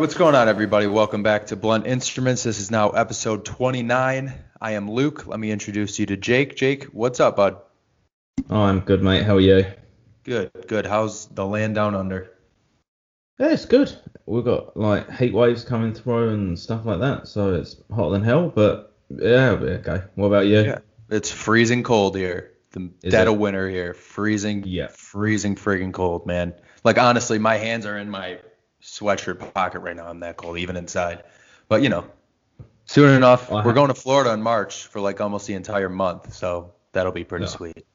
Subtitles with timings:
[0.00, 0.86] What's going on, everybody?
[0.86, 2.42] Welcome back to Blunt Instruments.
[2.42, 4.32] This is now episode 29.
[4.58, 5.26] I am Luke.
[5.26, 6.56] Let me introduce you to Jake.
[6.56, 7.58] Jake, what's up, bud?
[8.48, 9.24] Oh, I'm good, mate.
[9.24, 9.66] How are you?
[10.24, 10.86] Good, good.
[10.86, 12.30] How's the land down under?
[13.38, 13.94] Yeah, it's good.
[14.24, 18.24] We've got like heat waves coming through and stuff like that, so it's hotter than
[18.24, 18.48] hell.
[18.48, 20.02] But yeah, it'll be okay.
[20.14, 20.62] What about you?
[20.62, 20.78] Yeah,
[21.10, 22.52] it's freezing cold here.
[22.70, 23.34] The Is dead it?
[23.34, 23.92] of winter here.
[23.92, 24.86] Freezing, Yeah.
[24.86, 26.54] freezing friggin' cold, man.
[26.84, 28.38] Like honestly, my hands are in my
[28.82, 30.06] sweatshirt pocket right now.
[30.08, 31.24] I'm that cold, even inside.
[31.68, 32.04] But you know,
[32.86, 36.32] soon enough, I we're going to Florida in March for like almost the entire month,
[36.34, 37.50] so that'll be pretty Yeah.
[37.50, 37.86] sweet.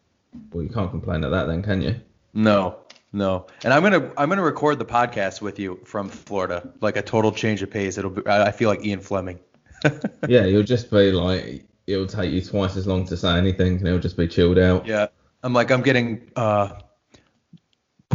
[0.51, 1.95] Well, you can't complain at that then, can you?
[2.34, 2.78] No,
[3.13, 3.47] no.
[3.63, 7.31] And I'm gonna I'm gonna record the podcast with you from Florida, like a total
[7.31, 7.97] change of pace.
[7.97, 9.40] It'll be I I feel like Ian Fleming.
[10.28, 13.88] yeah, you'll just be like, it'll take you twice as long to say anything, and
[13.88, 14.85] it'll just be chilled out.
[14.85, 15.07] Yeah.
[15.44, 16.69] I'm like I'm getting uh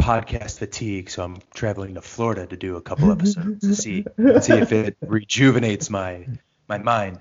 [0.01, 4.05] podcast fatigue, so I'm traveling to Florida to do a couple episodes to see
[4.41, 6.27] see if it rejuvenates my
[6.67, 7.19] my mind.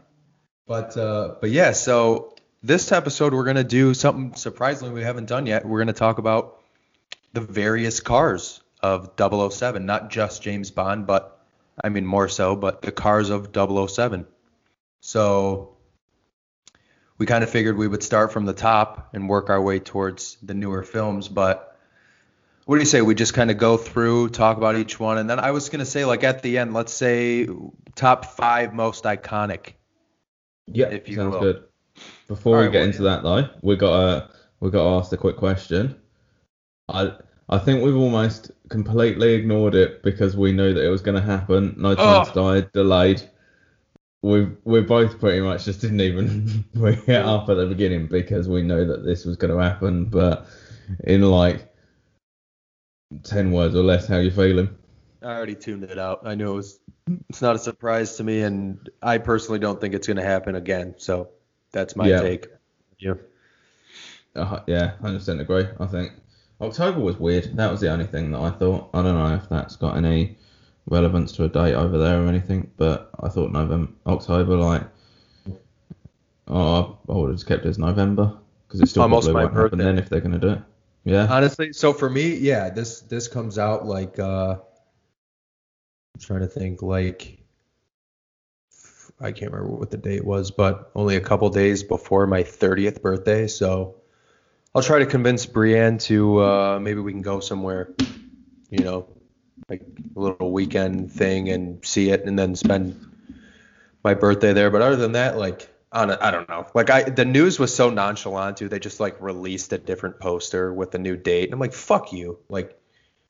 [0.67, 5.47] But uh but yeah, so this episode we're gonna do something surprisingly we haven't done
[5.47, 5.67] yet.
[5.67, 6.61] We're gonna talk about
[7.33, 11.39] the various cars of 007, not just James Bond, but
[11.83, 14.27] I mean more so, but the cars of 007.
[15.01, 15.77] So
[17.19, 20.39] we kind of figured we would start from the top and work our way towards
[20.43, 21.70] the newer films, but
[22.71, 23.03] what do you say?
[23.03, 25.85] We just kind of go through, talk about each one, and then I was gonna
[25.85, 27.49] say like at the end, let's say
[27.97, 29.73] top five most iconic.
[30.69, 31.41] Yeah, If you sounds will.
[31.41, 31.65] good.
[32.29, 35.17] Before we get well, into that though, we got to we got to ask the
[35.17, 35.97] quick question.
[36.89, 37.15] I
[37.49, 41.27] I think we've almost completely ignored it because we knew that it was going to
[41.29, 41.75] happen.
[41.77, 43.29] No time to die, delayed.
[44.23, 48.49] We we both pretty much just didn't even bring it up at the beginning because
[48.49, 50.05] we knew that this was going to happen.
[50.05, 50.47] But
[51.03, 51.70] in like
[53.22, 54.69] ten words or less, how you feeling?
[55.22, 56.21] I already tuned it out.
[56.25, 56.81] I knew it was.
[57.28, 60.94] It's not a surprise to me, and I personally don't think it's gonna happen again.
[60.98, 61.31] So
[61.72, 62.21] that's my Yeah.
[62.21, 62.48] take.
[62.98, 63.15] Yeah.
[64.37, 65.66] Uh, yeah, hundred percent agree.
[65.78, 66.12] I think
[66.60, 67.56] October was weird.
[67.56, 68.91] That was the only thing that I thought.
[68.94, 70.38] I don't know if that's got any
[70.87, 74.82] relevance to a date over there or anything, but I thought November, October, like,
[76.48, 79.44] oh, I would have just kept it as November because it's still Almost probably my
[79.53, 80.62] won't happen then if they're gonna do it.
[81.05, 84.56] Yeah, Honestly, so for me, yeah, this this comes out like uh
[86.15, 87.38] I'm trying to think like
[89.21, 93.00] I can't remember what the date was, but only a couple days before my 30th
[93.03, 93.97] birthday, so
[94.75, 97.94] I'll try to convince Brienne to uh maybe we can go somewhere,
[98.71, 99.09] you know,
[99.71, 99.83] like
[100.16, 102.95] a little weekend thing and see it and then spend
[104.04, 104.71] my birthday there.
[104.71, 106.66] But other than that, like I don't, know.
[106.75, 108.69] Like I, the news was so nonchalant too.
[108.69, 112.13] They just like released a different poster with a new date, and I'm like, fuck
[112.13, 112.39] you.
[112.48, 112.78] Like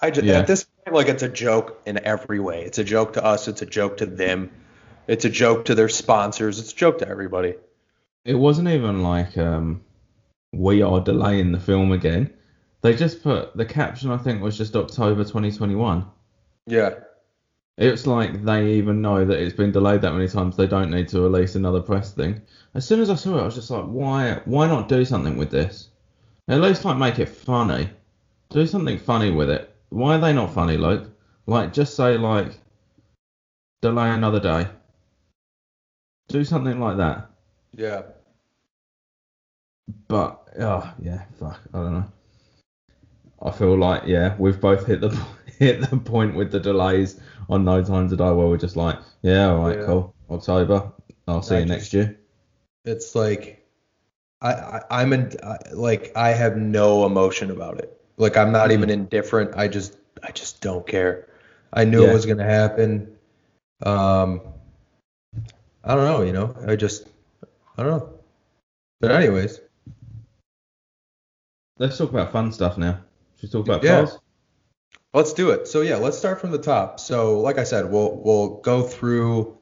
[0.00, 0.38] I just Yeah.
[0.40, 2.64] at this point, like it's a joke in every way.
[2.64, 3.48] It's a joke to us.
[3.48, 4.50] It's a joke to them.
[5.06, 6.58] It's a joke to their sponsors.
[6.58, 7.54] It's a joke to everybody.
[8.24, 9.80] it wasn't even like um,
[10.52, 12.30] we are delaying the film again.
[12.82, 14.10] They just put the caption.
[14.10, 16.06] I think was just October 2021.
[16.66, 16.90] Yeah.
[17.80, 20.54] It's like they even know that it's been delayed that many times.
[20.54, 22.42] They don't need to release another press thing.
[22.74, 24.42] As soon as I saw it, I was just like, why?
[24.44, 25.88] Why not do something with this?
[26.46, 27.88] At least like make it funny.
[28.50, 29.74] Do something funny with it.
[29.88, 31.10] Why are they not funny, Luke?
[31.46, 32.60] Like just say like,
[33.80, 34.68] delay another day.
[36.28, 37.30] Do something like that.
[37.74, 38.02] Yeah.
[40.06, 42.12] But oh yeah, fuck, I don't know.
[43.40, 45.18] I feel like yeah, we've both hit the
[45.58, 47.18] hit the point with the delays
[47.50, 49.86] on No Time to Die where we're just like, yeah, all right, Yeah.
[49.86, 50.92] cool, October,
[51.28, 52.16] I'll see I you just- next year.
[52.86, 53.66] It's like
[54.40, 58.00] I, I I'm in I, like I have no emotion about it.
[58.16, 59.54] Like I'm not even indifferent.
[59.54, 61.28] I just I just don't care.
[61.74, 62.10] I knew Yeah.
[62.10, 63.14] it was gonna happen.
[63.84, 64.40] Um,
[65.84, 66.22] I don't know.
[66.22, 67.08] You know, I just
[67.76, 68.08] I don't know.
[69.00, 69.60] But anyways,
[71.78, 73.00] Let's talk about fun stuff now.
[73.40, 74.04] Should we talk about Yeah.
[74.04, 74.18] cars?
[75.12, 75.68] Let's do it.
[75.68, 77.00] So yeah, let's start from the top.
[77.00, 79.56] So like I said, we'll we'll go through.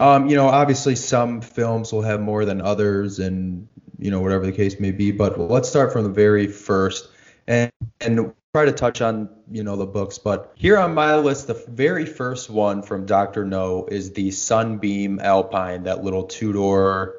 [0.00, 3.68] Um, you know, obviously some films will have more than others, and
[3.98, 5.12] you know whatever the case may be.
[5.12, 7.08] But let's start from the very first,
[7.46, 7.70] and
[8.00, 10.18] and try to touch on you know the books.
[10.18, 15.20] But here on my list, the very first one from Doctor No is the Sunbeam
[15.20, 17.14] Alpine, that little two door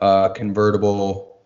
[0.00, 1.40] uh, convertible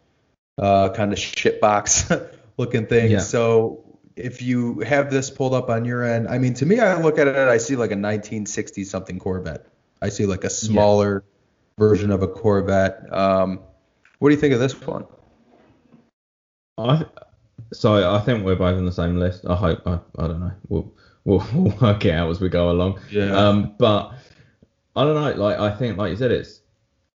[0.59, 3.13] uh, kind of shitbox looking thing.
[3.13, 3.19] Yeah.
[3.21, 3.85] So
[4.17, 7.19] if you have this pulled up on your end, I mean, to me, I look
[7.19, 9.67] at it, I see like a 1960 something Corvette.
[10.01, 11.25] I see like a smaller
[11.79, 13.13] version of a Corvette.
[13.13, 13.61] Um,
[14.19, 15.07] what do you think of this one?
[16.79, 17.05] I
[17.73, 19.45] so I think we're both on the same list.
[19.49, 19.83] I hope.
[19.87, 20.53] I, I don't know.
[20.69, 20.93] We'll
[21.25, 23.01] we'll, we'll work it out as we go along.
[23.11, 23.37] Yeah.
[23.37, 24.13] Um, but
[24.95, 25.43] I don't know.
[25.43, 26.61] Like I think, like you said, it's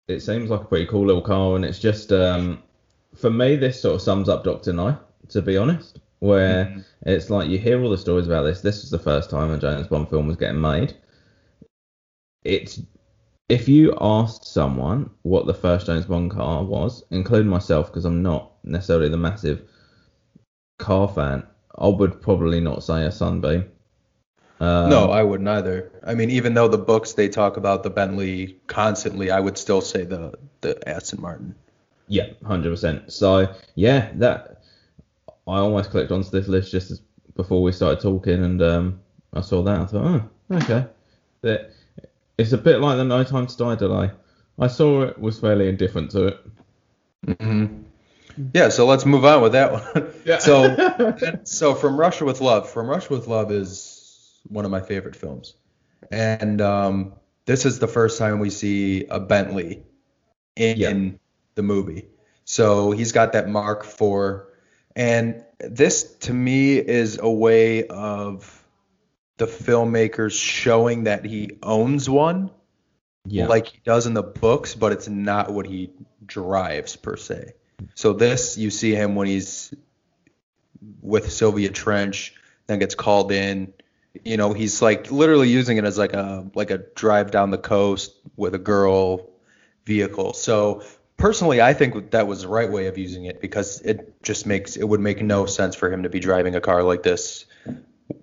[0.07, 2.61] it seems like a pretty cool little car, and it's just um,
[3.15, 4.97] for me, this sort of sums up Doctor No,
[5.29, 5.99] to be honest.
[6.21, 6.83] Where Mhm.
[7.01, 8.61] it's like you hear all the stories about this.
[8.61, 10.93] This was the first time a James Bond film was getting made.
[12.43, 12.79] It's
[13.49, 18.21] if you asked someone what the first James Bond car was, including myself, because I'm
[18.21, 19.67] not necessarily the massive
[20.77, 21.43] car fan,
[21.77, 23.65] I would probably not say a Sunbeam.
[24.59, 25.91] Um, no, I wouldn't either.
[26.05, 29.81] I mean, even though the books they talk about the Bentley constantly, I would still
[29.81, 31.55] say the the Aston Martin.
[32.07, 33.11] Yeah, hundred percent.
[33.11, 34.60] So yeah, that
[35.51, 37.01] I almost clicked onto this list just as,
[37.35, 38.99] before we started talking, and um,
[39.33, 39.79] I saw that.
[39.81, 40.05] I thought,
[40.51, 40.85] oh, okay.
[41.41, 41.71] That
[42.37, 44.11] it's a bit like the No Time to Die delay.
[44.59, 46.39] I saw it, was fairly indifferent to it.
[47.41, 47.65] hmm
[48.53, 50.13] Yeah, so let's move on with that one.
[50.25, 50.37] Yeah.
[50.37, 55.15] so, so from Russia with Love, from Russia with Love is one of my favorite
[55.15, 55.55] films,
[56.11, 57.13] and um,
[57.45, 59.83] this is the first time we see a Bentley
[60.55, 61.17] in, Yeah.
[61.55, 62.07] the movie.
[62.45, 64.43] So he's got that Mark IV,
[64.95, 68.63] and this to me is a way of
[69.37, 72.51] the filmmakers showing that he owns one
[73.25, 73.47] Yeah.
[73.47, 75.91] like he does in the books, but it's not what he
[76.25, 77.53] drives per se.
[77.95, 79.73] So this you see him when he's
[81.01, 82.33] with Sylvia Trench,
[82.67, 83.73] then gets called in.
[84.25, 87.57] You know, he's like literally using it as like a like a drive down the
[87.57, 89.29] coast with a girl
[89.85, 90.33] vehicle.
[90.33, 90.83] So
[91.21, 94.75] personally, I think that was the right way of using it because it just makes
[94.75, 97.45] it would make no sense for him to be driving a car like this,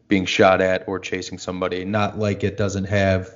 [0.09, 1.85] being shot at or chasing somebody.
[1.85, 3.35] Not like it doesn't have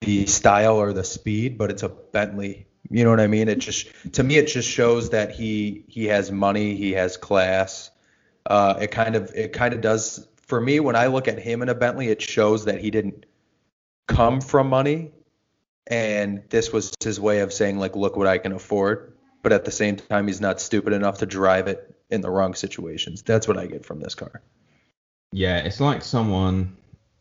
[0.00, 2.66] the style or the speed, but it's a Bentley.
[2.90, 3.48] You know what I mean?
[3.48, 7.90] It just to me it just shows that he he has money, he has class.
[8.46, 11.62] Uh, it kind of it kind of does for me when I look at him
[11.62, 13.26] in a Bentley, it shows that he didn't
[14.08, 15.12] come from money,
[15.88, 19.14] and this was his way of saying like, look what I can afford.
[19.42, 22.54] But at the same time, he's not stupid enough to drive it in the wrong
[22.54, 23.22] situations.
[23.22, 24.42] That's what I get from this car.
[25.32, 26.76] Yeah, it's like someone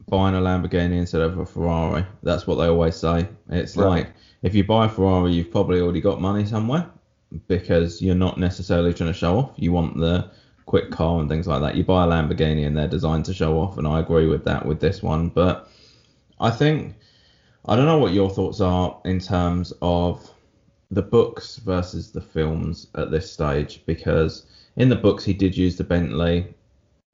[0.09, 2.05] buying a Lamborghini instead of a Ferrari.
[2.23, 3.27] That's what they always say.
[3.49, 3.87] It's Right.
[3.87, 4.07] like
[4.41, 6.87] if you buy a Ferrari, you've probably already got money somewhere
[7.47, 9.51] because you're not necessarily trying to show off.
[9.57, 10.29] You want the
[10.65, 11.75] quick car and things like that.
[11.75, 14.65] You buy a Lamborghini and they're designed to show off, and I agree with that
[14.65, 15.29] with this one.
[15.29, 15.69] But
[16.39, 16.95] I think
[17.67, 20.31] I don't know what your thoughts are in terms of
[20.89, 24.45] the books versus the films at this stage because
[24.77, 26.53] in the books he did use the Bentley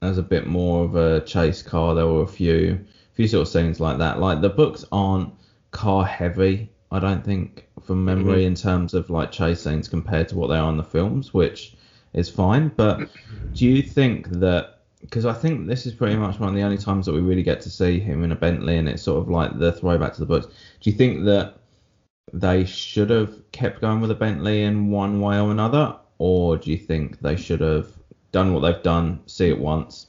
[0.02, 1.94] as a bit more of a chase car.
[1.94, 2.78] There were a few
[3.14, 4.20] few sort of scenes like that.
[4.20, 5.32] Like the books aren't
[5.70, 8.48] car heavy, I don't think, from memory mm-hmm.
[8.48, 11.74] in terms of like chase scenes compared to what they are in the films, which
[12.12, 12.68] is fine.
[12.68, 13.08] But
[13.54, 14.73] do you think that
[15.04, 17.42] because I think this is pretty much one of the only times that we really
[17.42, 20.20] get to see him in a Bentley, and it's sort of like the throwback to
[20.20, 20.46] the books.
[20.80, 21.58] Do you think that
[22.32, 26.70] they should have kept going with a Bentley in one way or another, or do
[26.70, 27.88] you think they should have
[28.32, 30.06] done what they've done, see it once?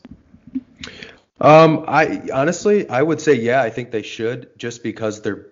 [1.42, 3.62] Um, I honestly, I would say yeah.
[3.62, 5.48] I think they should just because they're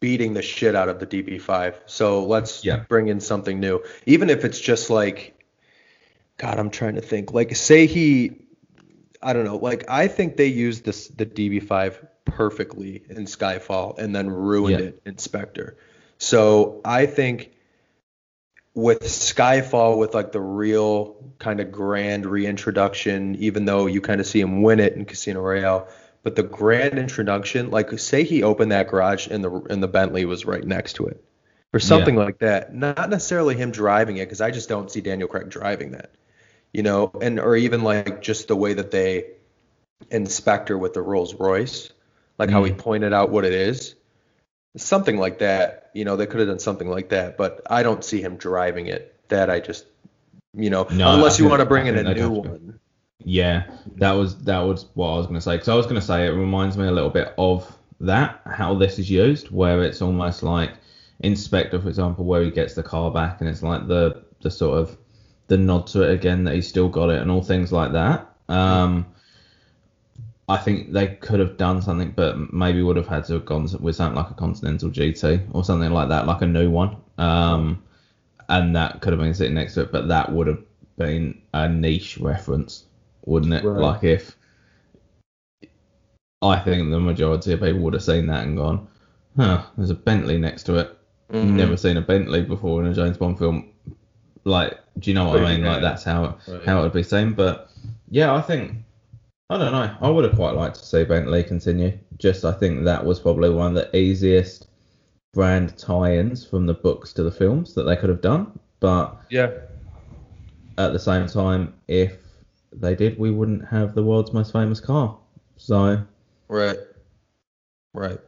[0.00, 1.74] beating the shit out of the DB5.
[1.86, 2.84] So let's Yeah.
[2.88, 5.34] bring in something new, even if it's just like,
[6.38, 7.32] God, I'm trying to think.
[7.32, 8.46] Like, say he,
[9.22, 9.56] I don't know.
[9.56, 14.86] Like, I think they used this the DB5 perfectly in Skyfall and then ruined Yeah.
[14.86, 15.76] it in Spectre.
[16.18, 17.52] So I think
[18.74, 24.26] with Skyfall, with like the real kind of grand reintroduction, even though you kind of
[24.26, 25.88] see him win it in Casino Royale,
[26.22, 30.24] but the grand introduction, like say he opened that garage and the and the Bentley
[30.24, 31.24] was right next to it,
[31.72, 32.74] or something like that.
[32.74, 36.10] Not necessarily him driving it, because I just don't see Daniel Craig driving that,
[36.72, 39.26] you know, and or even like just the way that they
[40.10, 41.90] in Spectre with the Rolls Royce,
[42.38, 42.78] like how he Mm.
[42.78, 43.94] pointed out what it is,
[44.76, 45.90] something like that.
[45.94, 48.86] You know, they could have done something like that, but I don't see him driving
[48.86, 49.16] it.
[49.28, 49.84] That I just,
[50.54, 52.80] you know, No, unless you want to bring in a new one.
[53.22, 53.64] Yeah,
[53.96, 55.54] that was that was what I was going to say.
[55.54, 58.74] Because I was going to say it reminds me a little bit of that how
[58.74, 60.72] this is used, where it's almost like
[61.20, 64.50] in Spectre, for example, where he gets the car back, and it's like the the
[64.50, 64.96] sort of
[65.50, 68.34] the nod to it again that he's still got it, and all things like that.
[68.48, 69.04] Um,
[70.48, 73.68] I think they could have done something, but maybe would have had to have gone
[73.80, 76.96] with something like a Continental GT or something like that, like a new one.
[77.18, 77.82] Um,
[78.48, 80.62] and that could have been sitting next to it, but that would have
[80.96, 82.84] been a niche reference,
[83.26, 83.64] wouldn't it?
[83.64, 83.80] Right.
[83.80, 84.36] Like if
[86.42, 88.86] I think the majority of people would have seen that and gone,
[89.36, 90.96] huh, there's a Bentley next to it.
[91.32, 91.54] Mhm.
[91.54, 93.68] Never seen a Bentley before in a James Bond film.
[94.44, 95.70] Like, do you know what I Pretty mean?
[95.70, 96.64] Like that's how Right.
[96.64, 97.32] how it would be seen.
[97.32, 97.70] But
[98.10, 98.76] yeah, I think
[99.48, 99.96] I don't know.
[100.00, 101.98] I would have quite liked to see Bentley continue.
[102.18, 104.66] Just I think that was probably one of the easiest
[105.32, 108.58] brand tie-ins from the books to the films that they could have done.
[108.80, 109.50] But Yeah.
[110.78, 112.18] at the same time, if
[112.72, 115.16] they did, we wouldn't have the world's most famous car.
[115.56, 116.00] So
[116.48, 116.78] Right.
[117.94, 118.18] Right.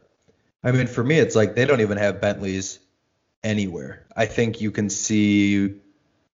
[0.63, 2.79] I mean, for me, it's like they don't even have Bentleys
[3.43, 4.05] anywhere.
[4.15, 5.75] I think you can see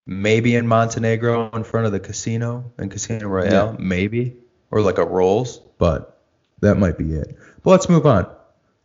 [0.05, 4.37] maybe in Montenegro in front of the casino and Casino Royale, maybe,
[4.71, 6.21] or like a Rolls, but
[6.61, 7.35] that might be it.
[7.63, 8.27] But let's move on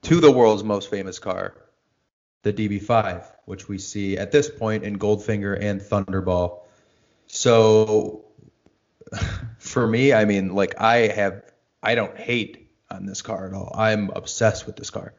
[0.03, 1.55] to the world's most famous car,
[2.43, 6.61] the DB5, which we see at this point in Goldfinger and Thunderball.
[7.27, 8.25] So
[9.59, 11.43] for me, I mean, like I have,
[11.83, 13.73] I don't hate on this car at all.
[13.77, 15.15] I'm obsessed with this car,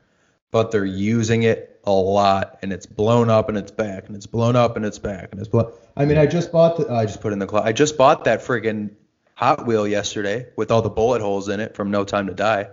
[0.49, 4.27] but they're using it a lot, and it's blown up and it's back, and it's
[4.27, 5.71] blown up and it's back, and it's blown.
[5.95, 7.67] I mean, I just bought the, I just put in the closet.
[7.67, 8.91] I just bought that friggin'
[9.35, 12.69] Hot Wheel yesterday with all the bullet holes in it from No Time to Die.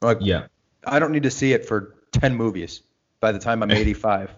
[0.00, 0.46] Like, yeah,
[0.84, 2.82] I don't need to see it for 10 movies
[3.20, 4.34] by the time I'm 85.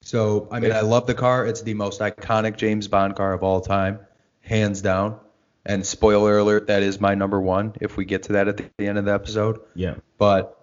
[0.00, 1.46] So, I mean, I love the car.
[1.46, 4.00] It's the most iconic James Bond car of all time,
[4.40, 5.20] hands down.
[5.64, 8.86] And spoiler alert, that is my number one if we get to that at the
[8.88, 9.60] end of the episode.
[9.76, 9.94] yeah.
[10.18, 10.61] But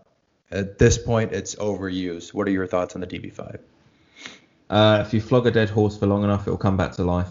[0.51, 2.34] at this point, it's overused.
[2.34, 3.60] What are your thoughts on the DB5?
[4.70, 7.29] Uh, if you flog a dead horse for long enough, it'll come back to life.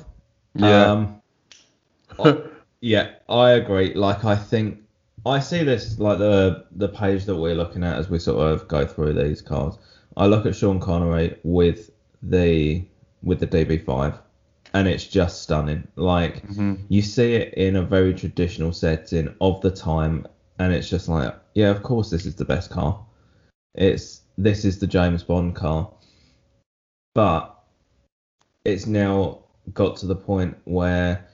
[0.54, 0.90] Yeah.
[0.92, 1.22] Um,
[2.18, 2.42] I-
[2.80, 3.94] yeah, I agree.
[3.94, 4.78] Like, I think
[5.26, 8.68] I see this like the the page that we're looking at as we sort of
[8.68, 9.76] go through these cars.
[10.16, 11.90] I look at Sean Connery with
[12.22, 12.84] the
[13.24, 14.16] with the DB5,
[14.74, 15.88] and it's just stunning.
[15.96, 16.44] Like,
[16.88, 20.24] you see it in a very traditional setting of the time,
[20.60, 22.98] and it's just like, yeah, of course, this is the best car.
[23.78, 25.88] It's this is the James Bond car,
[27.14, 27.62] but
[28.64, 29.38] it's now
[29.72, 31.24] got to the point where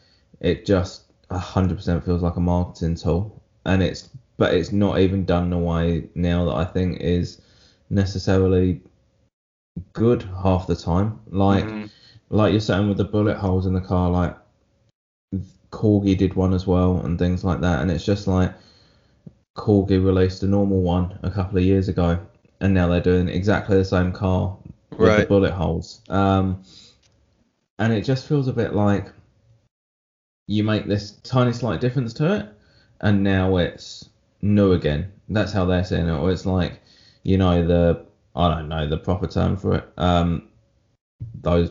[0.41, 5.45] it just 100% feels like a marketing tool, and it's but it's not even done
[5.45, 7.41] in a way now that I think is
[7.89, 8.83] necessarily
[9.95, 11.19] good half the time.
[11.31, 11.89] Like Mhm.
[12.29, 14.37] like you're saying with the bullet holes in the car, like
[15.71, 18.55] Corgi did one as well, and things like that, and it's just like
[19.57, 22.19] Corgi released a normal one a couple of years ago,
[22.61, 24.57] and now they're doing exactly the same car
[24.91, 26.01] with the bullet holes.
[26.09, 26.63] Um,
[27.79, 29.13] and it just feels a bit like
[30.47, 32.47] you make this tiny slight difference to it,
[33.01, 34.09] and now it's
[34.43, 35.11] new again.
[35.29, 36.13] That's how they're saying it.
[36.13, 36.81] Or it's like,
[37.23, 38.05] you know, the
[38.37, 39.89] I don't know the proper term for it.
[39.97, 40.49] Um,
[41.41, 41.71] those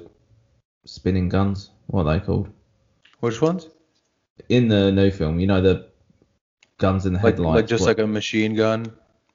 [0.85, 1.69] spinning guns.
[1.87, 2.49] What are they called?
[3.19, 3.67] Which ones?
[4.49, 5.87] In the new film, you know the
[6.79, 7.55] guns in the Like, headlights.
[7.55, 8.91] like just what- like a machine gun?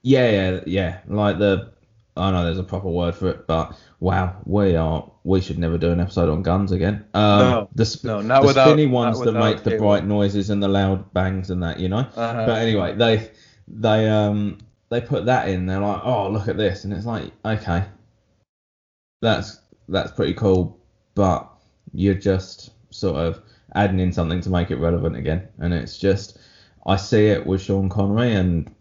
[0.08, 0.98] Yeah, yeah, yeah.
[1.06, 1.72] Like the
[2.16, 5.76] I know there's a proper word for it, but wow, we are we should never
[5.76, 7.04] do an episode on guns again.
[7.12, 10.48] Um, No, the sp- no, not the without- spinny ones that make the bright noises
[10.50, 12.06] and the loud bangs and that, you know.
[12.16, 12.46] Uh-huh.
[12.46, 13.30] But anyway, they
[13.68, 15.66] they um they put that in.
[15.66, 17.84] They're like, oh look at this, and it's like, okay,
[19.20, 20.80] that's that's pretty cool,
[21.14, 21.48] but
[21.92, 23.42] you're just sort of
[23.74, 26.38] adding in something to make it relevant again, and it's just
[26.86, 28.74] I see it with Sean Connery and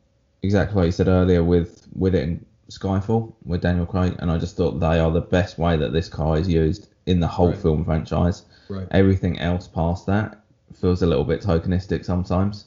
[0.43, 4.37] exactly what you said earlier with with it in Skyfall with Daniel Craig, and I
[4.37, 7.49] just thought they are the best way that this car is used in the whole
[7.49, 7.57] Right.
[7.57, 8.43] film franchise.
[8.69, 8.87] Right.
[8.91, 10.41] Everything else past that
[10.73, 12.65] feels a little bit tokenistic sometimes.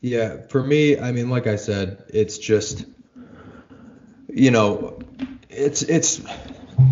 [0.00, 2.84] Yeah, for me, I mean, like I said, it's just,
[4.28, 4.98] you know,
[5.48, 6.20] it's it's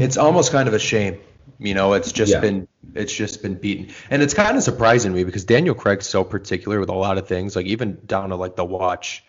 [0.00, 1.18] it's almost kind of a shame.
[1.64, 2.40] You know, it's just Yeah.
[2.40, 6.24] been it's just been beaten, and it's kind of surprising me because Daniel Craig's so
[6.24, 9.24] particular with a lot of things, like even down to like the watch,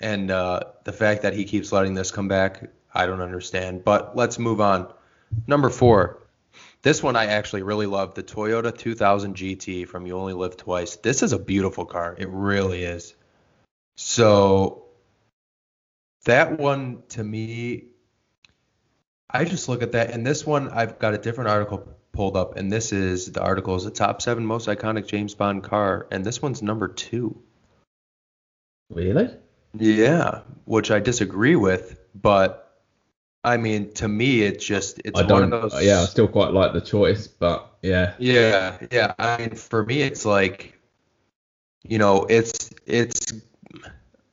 [0.00, 3.84] and uh, the fact that he keeps letting this come back, I don't understand.
[3.84, 4.92] But let's move on.
[5.46, 6.18] Number four.
[6.82, 10.96] This one I actually really love, the Toyota 2000 GT from You Only Live Twice.
[10.96, 12.14] This is a beautiful car.
[12.16, 13.14] It really is.
[13.96, 14.84] So
[16.24, 17.87] that one to me,
[19.30, 22.56] I just look at that, and this one I've got a different article pulled up,
[22.56, 26.24] and this is the article is the top seven most iconic James Bond car, and
[26.24, 27.40] this one's number two.
[28.90, 29.28] Really?
[29.74, 32.64] Yeah, which I disagree with, but
[33.44, 35.84] I mean to me it's just it's I one of those.
[35.84, 39.14] Yeah, I still quite like the choice, but yeah, Yeah, yeah.
[39.18, 40.78] I mean, for me, it's like,
[41.84, 43.32] you know, it's it's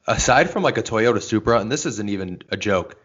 [0.08, 2.96] aside from like a Toyota Supra, and this isn't even a joke.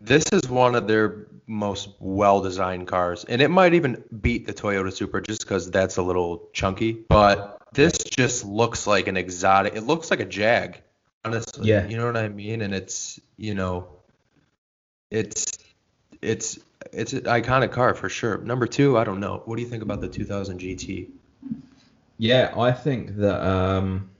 [0.00, 4.92] This is one of their most well-designed cars, and it might even beat the Toyota
[4.92, 6.92] Supra just because that's a little chunky.
[6.92, 9.74] But this just looks like an exotic.
[9.74, 10.80] It looks like a Jag,
[11.24, 11.68] honestly.
[11.68, 11.86] Yeah.
[11.88, 12.62] You know what I mean?
[12.62, 13.88] And it's you know,
[15.10, 15.58] it's
[16.22, 16.60] it's
[16.92, 18.38] it's an iconic car for sure.
[18.38, 19.42] Number two, I don't know.
[19.44, 21.08] What do you think about the 2000 GT?
[22.18, 24.10] Yeah, I think that um,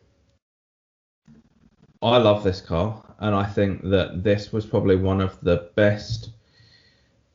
[2.03, 6.31] I love this car, and I think that this was probably one of the best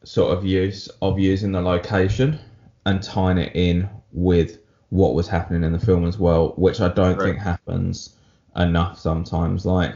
[0.05, 2.39] sort of use of using the location
[2.85, 4.59] and tying it in with
[4.89, 7.25] what was happening in the film as well, which I don't Right.
[7.25, 8.15] think happens
[8.55, 9.65] enough sometimes.
[9.65, 9.95] Like,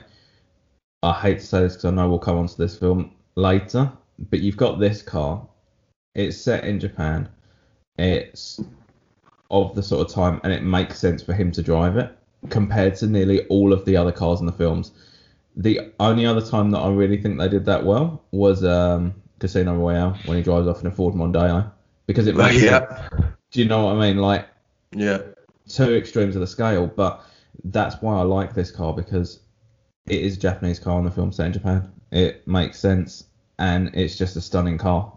[1.03, 3.91] I hate to say this because I know we'll come onto this film later,
[4.29, 5.47] but you've got this car.
[6.15, 7.29] It's set in Japan.
[7.97, 8.59] It's
[9.51, 12.15] of the sort of time, and it makes sense for him to drive it
[12.49, 14.91] compared to nearly all of the other cars in the films.
[15.55, 19.75] The only other time that I really think they did that well was um, Casino
[19.75, 21.71] Royale when he drives off in a Ford Mondeo
[22.07, 22.63] because it makes sense.
[22.63, 23.09] yeah.
[23.51, 24.17] Do you know what I mean?
[24.17, 24.47] Like
[24.91, 25.19] Yeah.
[25.67, 27.23] two extremes of the scale, but
[27.65, 29.39] that's why I like this car because
[30.07, 31.91] it is a Japanese car in the film set in Japan.
[32.11, 33.25] It makes sense
[33.57, 35.11] and it's just a stunning car.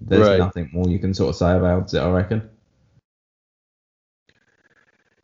[0.00, 0.38] There's Right.
[0.38, 2.48] nothing more you can sort of say about it, I reckon.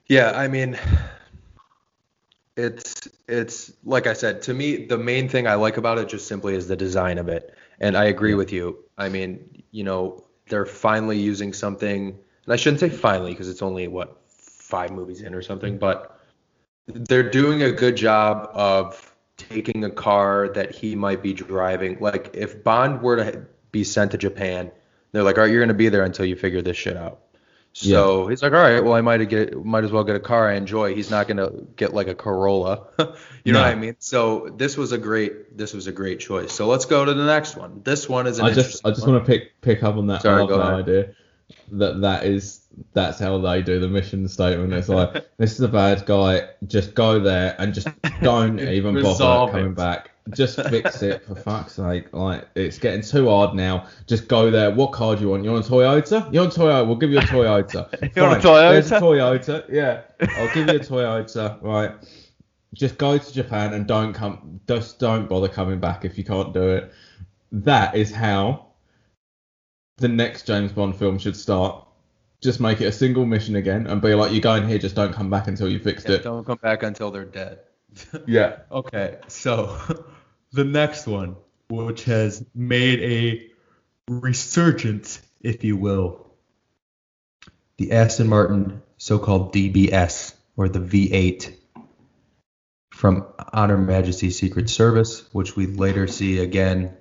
[0.06, 0.76] Yeah, I mean,
[2.56, 6.26] it's it's like I said, to me, the main thing I like about it just
[6.26, 7.54] simply is the design of it.
[7.80, 8.84] And I agree with you.
[8.98, 13.62] I mean, you know, they're finally using something, and I shouldn't say finally because it's
[13.62, 16.18] only what five movies in or something, but
[16.86, 21.98] they're doing a good job of taking a car that he might be driving.
[22.00, 24.70] Like if Bond were to be sent to Japan,
[25.12, 27.20] they're like, "All right, you're gonna be there until you figure this shit out."
[27.72, 30.48] So he's like, all right, well, I might get, might as well get a car
[30.50, 30.94] I enjoy.
[30.94, 32.88] He's not gonna get like a Corolla,
[33.44, 33.64] you know No.
[33.64, 33.96] what I mean?
[34.00, 36.52] So this was a great, this was a great choice.
[36.52, 37.80] So let's go to the next one.
[37.84, 40.22] This one is an I just I just want to pick pick up on that,
[40.22, 40.80] Sorry, I love go that ahead.
[40.80, 41.14] idea.
[41.72, 42.60] That that is
[42.92, 44.72] that's how they do the mission statement.
[44.72, 47.88] It's like this is a bad guy, just go there and just
[48.20, 50.09] don't even bother coming back.
[50.34, 52.12] Just fix it for fuck's sake.
[52.12, 53.86] Like it's getting too hard now.
[54.06, 54.70] Just go there.
[54.70, 55.44] What car do you want?
[55.44, 56.32] You want a Toyota?
[56.32, 56.86] You want a Toyota?
[56.86, 58.12] We'll give you a Toyota.
[58.16, 59.44] You want a Fine, There's a Toyota?
[59.44, 59.72] Toyota.
[59.72, 60.02] Yeah,
[60.36, 61.60] I'll give you a Toyota.
[61.62, 61.92] Right.
[62.74, 64.60] Just go to Japan and don't come.
[64.68, 66.92] Just don't bother coming back if you can't do it.
[67.50, 68.66] That is how
[69.96, 71.86] the next James Bond film should start.
[72.40, 75.12] Just make it a single mission again and be like, you're going here, just don't
[75.12, 76.22] come back until you fixed Yeah, it.
[76.22, 77.58] don't come back until they're dead.
[78.26, 78.58] Yeah.
[78.70, 79.76] Okay, so
[80.52, 81.36] the next one,
[81.68, 83.50] which has made a
[84.08, 86.30] resurgence, if you will,
[87.78, 91.54] the Aston Martin so-called DBS or the V8
[92.90, 96.94] from On Her Majesty's Secret Service, which we later see again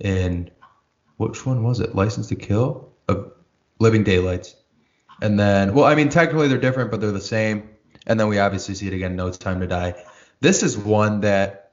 [0.00, 0.50] in
[1.16, 1.94] which one was it?
[1.94, 3.24] License to Kill, uh,
[3.80, 4.54] Living Daylights,
[5.20, 7.70] and then well, I mean technically they're different, but they're the same.
[8.06, 9.94] And then we obviously see it again, in No Time to Die.
[10.40, 11.72] This is one that,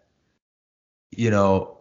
[1.12, 1.80] you know,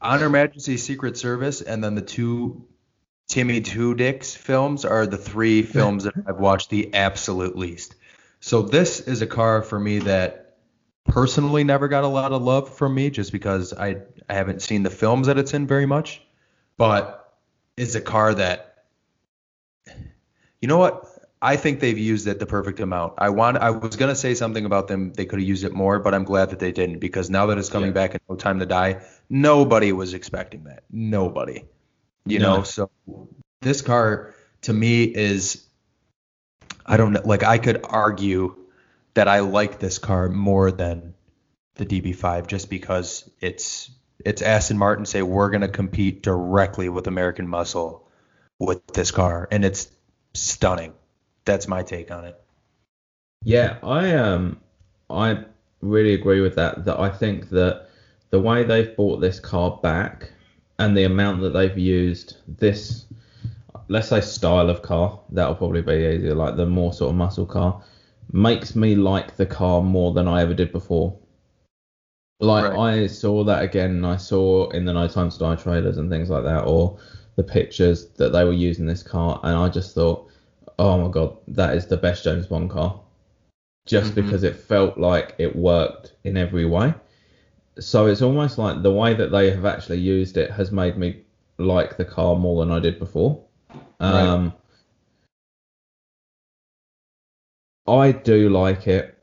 [0.00, 2.66] On Her Majesty's Secret Service and then the two
[3.28, 7.94] Timmy Two Dicks films are the three films that I've watched the absolute least.
[8.40, 10.56] So this is a car for me that
[11.04, 14.82] personally never got a lot of love from me just because I, I haven't seen
[14.82, 16.22] the films that it's in very much.
[16.76, 17.32] But
[17.76, 18.84] it's a car that
[20.60, 21.11] you know what?
[21.44, 23.14] I think they've used it the perfect amount.
[23.18, 25.98] I want I was gonna say something about them they could have used it more,
[25.98, 27.94] but I'm glad that they didn't because now that it's coming Yeah.
[27.94, 30.84] back in No Time to Die, nobody was expecting that.
[30.90, 31.64] Nobody.
[32.26, 32.58] You No.
[32.58, 32.90] know, so
[33.60, 35.64] this car to me is
[36.86, 38.54] I don't know like I could argue
[39.14, 41.14] that I like this car more than
[41.74, 43.90] the DB5 just because it's
[44.24, 48.08] it's Aston Martin say we're gonna compete directly with American Muscle
[48.60, 49.88] with this car and it's
[50.34, 50.92] stunning.
[51.44, 52.36] That's my take on it.
[53.44, 54.60] Yeah, I um
[55.10, 55.44] I
[55.80, 56.84] really agree with that.
[56.84, 57.88] That I think that
[58.30, 60.30] the way they've bought this car back
[60.78, 63.06] and the amount that they've used this
[63.88, 67.46] let's say style of car, that'll probably be easier, like the more sort of muscle
[67.46, 67.82] car,
[68.32, 71.18] makes me like the car more than I ever did before.
[72.40, 73.02] Like Right.
[73.04, 76.44] I saw that again and I saw in the nighttime Die trailers and things like
[76.44, 76.98] that or
[77.36, 80.28] the pictures that they were using this car and I just thought,
[80.78, 83.00] oh my god, that is the best James Bond car.
[83.86, 84.16] Just Mhm.
[84.16, 86.94] because it felt like it worked in every way.
[87.78, 91.16] So it's almost like the way that they have actually used it has made me
[91.58, 93.38] like the car more than I did before.
[94.00, 94.26] Right.
[94.26, 94.52] Um,
[97.86, 99.14] I do like it.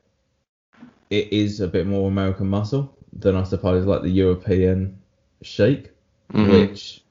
[1.09, 4.99] It is a bit more American muscle than I suppose like the European
[5.41, 5.91] chic,
[6.33, 6.51] Mm-hmm.
[6.51, 7.01] which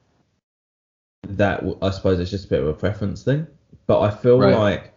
[1.28, 3.46] that I suppose it's just a bit of a preference thing.
[3.88, 4.54] But I feel Right.
[4.54, 4.92] like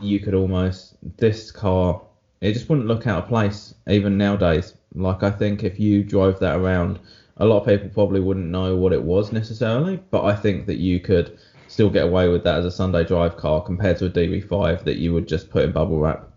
[0.00, 2.00] you could almost this car
[2.40, 4.74] it just wouldn't look out of place even nowadays.
[4.94, 7.00] Like I think if you drove that around,
[7.38, 10.76] a lot of people probably wouldn't know what it was necessarily, but I think that
[10.76, 14.10] you could still get away with that as a Sunday drive car compared to a
[14.10, 16.28] DB5 that you would just put in bubble wrap.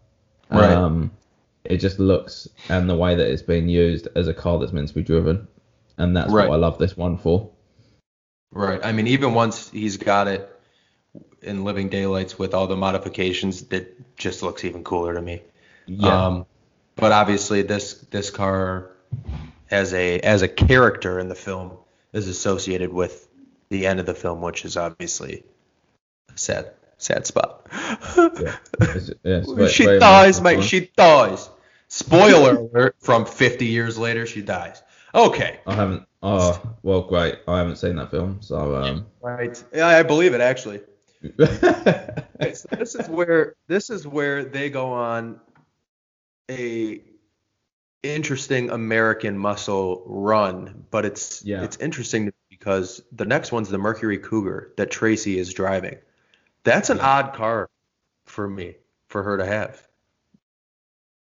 [0.50, 0.72] Right.
[0.72, 1.12] Um,
[1.66, 4.88] it just looks and the way that it's being used as a car that's meant
[4.88, 5.46] to be driven,
[5.98, 6.48] and that's Right.
[6.48, 7.50] what I love this one for.
[8.52, 8.80] Right.
[8.84, 10.57] I mean, even once he's got it
[11.48, 15.42] in Living Daylights with all the modifications, that just looks even cooler to me.
[16.04, 16.46] Um,
[16.96, 18.92] but obviously, this this car
[19.72, 21.72] as a as a character in the film
[22.14, 23.28] is associated with
[23.70, 25.44] the end of the film, which is obviously
[26.34, 27.68] a sad sad spot.
[27.72, 28.56] yeah.
[28.82, 30.64] It's- yeah, it's very- she very dies, mate.
[30.64, 31.50] She dies.
[31.90, 32.96] Spoiler alert!
[33.00, 34.82] From 50 years later, she dies.
[35.16, 35.62] Okay.
[35.66, 36.04] I haven't.
[36.22, 37.36] Oh, well, great.
[37.48, 39.06] I haven't seen that film, so um.
[39.22, 39.64] Right.
[39.74, 40.82] Yeah, I believe it actually.
[41.24, 45.40] Okay, so this is where this is where they go on
[46.50, 47.02] a
[48.04, 51.64] interesting American muscle run, but it's Yeah.
[51.64, 55.98] it's interesting because the next one's the Mercury Cougar that Tracy is driving.
[56.64, 57.70] That's an odd car
[58.26, 58.76] for me
[59.08, 59.86] for her to have.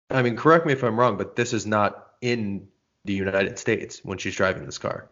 [0.10, 2.68] I mean, correct me if I'm wrong, but this is not in
[3.06, 5.10] the United States when she's driving this car.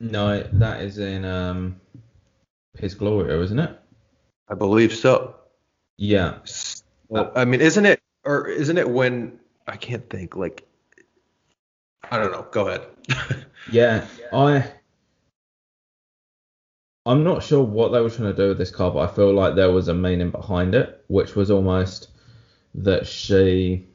[0.00, 1.80] no, that is in um.
[2.76, 3.79] Piz Gloria, isn't it?
[4.50, 5.36] I believe so.
[5.96, 6.38] Yeah.
[7.08, 10.66] Well, I mean, isn't it or isn't it when I can't think like
[12.10, 12.46] I don't know.
[12.50, 12.86] Go ahead.
[13.70, 14.64] Yeah, I
[17.06, 19.32] I'm not sure what they were trying to do with this car, but I feel
[19.32, 22.08] like there was a meaning behind it, which was almost
[22.74, 23.86] that she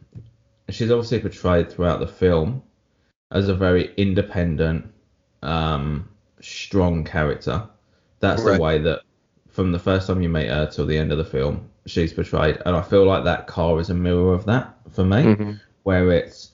[0.70, 2.62] she's obviously portrayed throughout the film
[3.32, 4.86] as a very independent,
[5.42, 6.10] um,
[6.42, 7.68] strong character.
[8.20, 8.56] That's Right.
[8.56, 9.02] the way that
[9.56, 12.58] from the first time you meet her till the end of the film, she's portrayed,
[12.66, 15.60] and I feel like that car is a mirror of that for me Mhm.
[15.84, 16.52] where it's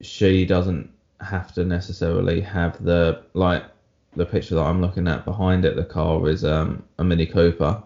[0.00, 0.88] she doesn't
[1.20, 3.64] have to necessarily have the like
[4.16, 5.76] the picture that I'm looking at behind it.
[5.76, 7.82] The car is um, a Mini Cooper.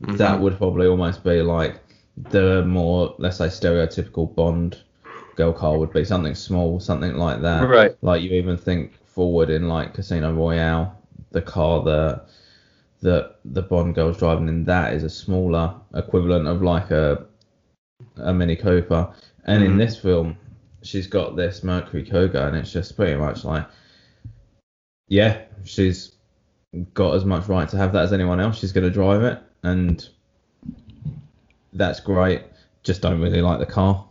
[0.00, 1.80] That would probably almost be like
[2.30, 4.78] the more let's say stereotypical Bond
[5.36, 7.68] girl car would be something small, something like that.
[7.68, 7.96] Right.
[8.02, 10.94] Like you even think forward in like Casino Royale,
[11.30, 12.26] the car that
[13.04, 17.26] that the Bond girl's driving in that is a smaller equivalent of like a
[18.16, 19.12] a Mini Cooper.
[19.44, 19.78] And in Mhm.
[19.78, 20.36] this film,
[20.82, 23.66] she's got this Mercury Cougar, and it's just pretty much like,
[25.08, 26.12] yeah, she's
[26.94, 28.58] got as much right to have that as anyone else.
[28.58, 30.08] She's going to drive it, and
[31.74, 32.42] that's great.
[32.82, 34.04] Just don't really like the car.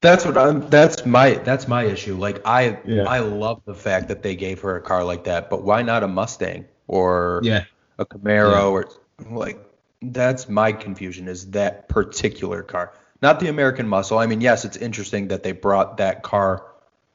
[0.00, 0.68] That's what I'm.
[0.70, 1.34] That's my.
[1.34, 2.16] That's my issue.
[2.16, 2.78] Like I.
[2.86, 3.04] Yeah.
[3.04, 6.02] I love the fact that they gave her a car like that, but why not
[6.02, 7.64] a Mustang or Yeah,
[7.98, 8.62] a Camaro Yeah.
[8.62, 8.88] or
[9.30, 9.58] like?
[10.00, 11.26] That's my confusion.
[11.26, 14.16] Is that particular car, not the American Muscle?
[14.18, 16.64] I mean, yes, it's interesting that they brought that car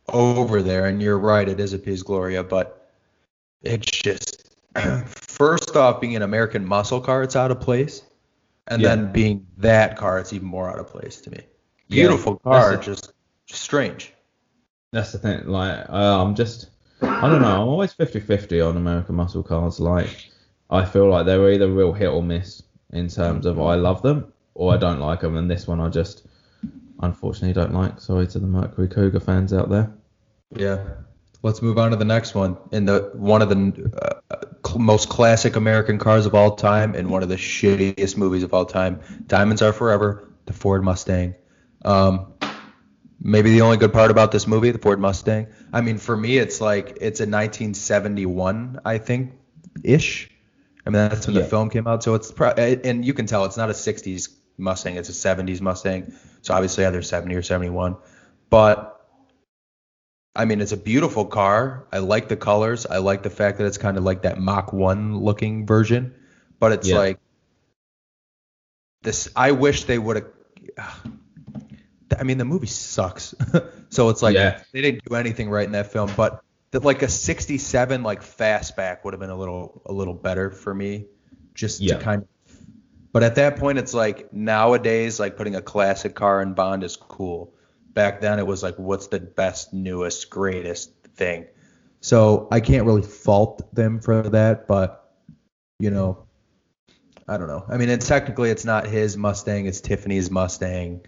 [0.09, 2.91] over there, and you're right, it is a Piz Gloria, but
[3.61, 4.53] it's just
[5.05, 8.01] first off being an American Muscle car, it's out of place,
[8.67, 8.89] and Yeah.
[8.95, 11.39] then being that car, it's even more out of place to me.
[11.87, 13.13] Yeah, Beautiful car, that's just,
[13.45, 14.11] just strange.
[14.91, 15.47] that's the thing.
[15.47, 16.69] Like, uh, I'm just,
[17.01, 17.61] I don't know.
[17.61, 19.79] I'm always 50-50 on American muscle cars.
[19.79, 20.31] Like,
[20.69, 24.33] I feel like they're either real hit or miss in terms of I love them
[24.53, 26.25] or I don't like them, and this one I just
[27.01, 27.99] unfortunately don't like.
[27.99, 29.91] Sorry to the Mercury Cougar fans out there.
[30.55, 30.83] Yeah.
[31.41, 32.57] Let's move on to the next one.
[32.71, 37.21] In the one of the uh, most classic American cars of all time, and one
[37.21, 41.35] of the shittiest movies of all time, Diamonds Are Forever, the Ford Mustang.
[41.83, 42.33] Um,
[43.19, 45.47] maybe the only good part about this movie, the Ford Mustang.
[45.73, 49.33] I mean, for me, it's like it's a 1971, I think,
[49.83, 50.29] ish.
[50.85, 51.43] I mean, that's when Yeah.
[51.43, 54.29] the film came out, so it's pro- and you can tell it's not a 60s
[54.57, 56.13] Mustang, it's a 70s Mustang.
[56.41, 57.95] So obviously either 70 or 71,
[58.49, 58.89] but
[60.35, 61.85] I mean, it's a beautiful car.
[61.91, 62.85] I like the colors.
[62.87, 66.15] I like the fact that it's kind of like that Mach 1 looking version.
[66.59, 66.97] But it's Yeah.
[66.97, 67.19] like
[69.03, 69.29] this.
[69.35, 70.25] I wish they would
[70.77, 71.03] have.
[72.19, 73.33] I mean, the movie sucks.
[73.89, 74.61] so it's like Yeah.
[74.71, 76.11] they didn't do anything right in that film.
[76.15, 76.42] But
[76.73, 80.73] that like a 67 like fastback would have been a little a little better for
[80.73, 81.05] me,
[81.53, 81.97] just Yeah.
[81.97, 82.27] to kind of.
[83.11, 86.95] But at that point, it's like nowadays, like putting a classic car in Bond is
[86.97, 87.53] cool.
[87.93, 91.45] Back then, it was like, what's the best, newest, greatest thing?
[92.01, 95.13] So I can't really fault them for that, but
[95.77, 96.25] you know,
[97.27, 97.65] I don't know.
[97.69, 101.05] I mean, it's technically it's not his Mustang, it's Tiffany's Mustang.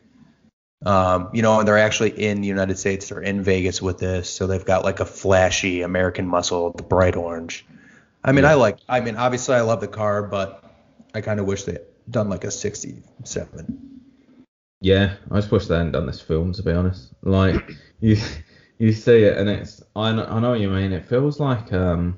[0.85, 3.09] Um, you know, and they're actually in the United States.
[3.09, 7.15] They're in Vegas with this, so they've got like a flashy American muscle, the bright
[7.15, 7.65] orange.
[8.23, 8.51] I mean, Yeah.
[8.51, 8.77] I like.
[8.87, 10.63] I mean, obviously, I love the car, but
[11.15, 13.81] I kind of wish they had done like a 67.
[14.81, 17.13] Yeah, I just wish they hadn't done this film to be honest.
[17.23, 18.17] Like you,
[18.77, 20.91] you see it and it's I know, I know what you mean.
[20.91, 22.17] It feels like um,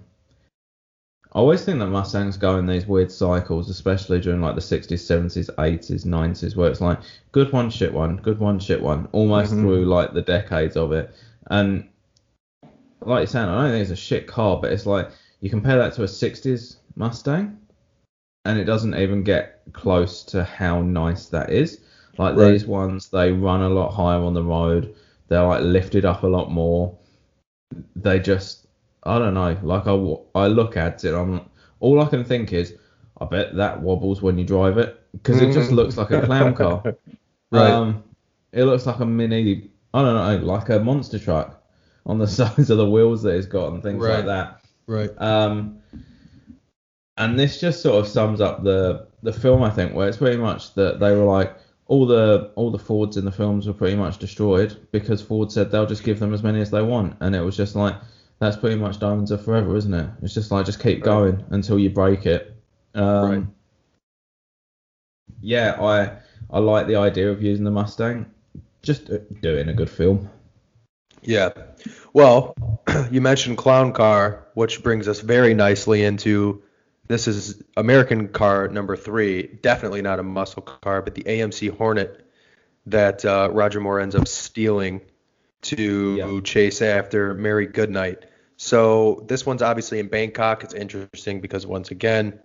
[1.33, 5.01] I always think that Mustangs go in these weird cycles, especially during like the 60s,
[5.01, 6.99] 70s, 80s, 90s, where it's like
[7.31, 9.61] good one, shit one, good one, shit one, almost Mhm.
[9.61, 11.11] through like the decades of it.
[11.51, 11.83] And
[13.05, 15.09] like you're saying, I don't think it's a shit car, but it's like
[15.41, 17.57] you compare that to a 60s Mustang,
[18.45, 21.79] and it doesn't even get close to how nice that is.
[22.17, 22.51] Like Right.
[22.51, 24.95] these ones, they run a lot higher on the road.
[25.27, 26.97] They're like lifted up a lot more.
[27.97, 28.66] They just,
[29.07, 29.57] I don't know.
[29.63, 31.41] Like I, I look at it, I'm
[31.79, 32.73] all I can think is,
[33.21, 36.53] I bet that wobbles when you drive it because it just looks like a clown
[36.55, 36.83] car.
[37.49, 37.71] Right.
[37.71, 38.03] Um,
[38.51, 41.63] it looks like a mini, I don't know, like a monster truck
[42.05, 44.17] on the sides of the wheels that it's got and things Right.
[44.17, 44.61] like that.
[44.85, 45.09] Right.
[45.17, 45.79] Um,
[47.17, 50.37] and this just sort of sums up the the film, I think, where it's pretty
[50.37, 51.55] much that they were like
[51.87, 55.71] all the all the Fords in the films were pretty much destroyed because Ford said
[55.71, 57.95] they'll just give them as many as they want, and it was just like
[58.39, 60.09] that's pretty much diamonds are forever, isn't it?
[60.21, 62.55] It's just like just keep going until you break it.
[62.93, 63.43] Um, Right.
[65.41, 66.17] Yeah, I
[66.49, 68.25] I like the idea of using the Mustang.
[68.81, 70.29] Just uh, doing a good film.
[71.21, 71.49] Yeah.
[72.13, 72.55] Well,
[73.11, 76.63] you mentioned clown car, which brings us very nicely into
[77.07, 79.43] this is American car number three.
[79.61, 82.25] Definitely not a muscle car, but the AMC Hornet
[82.85, 85.01] that uh, Roger Moore ends up stealing
[85.63, 86.39] to Yeah.
[86.43, 88.25] chase after Mary Goodnight.
[88.57, 90.63] So this one's obviously in Bangkok.
[90.63, 92.39] It's interesting because once again,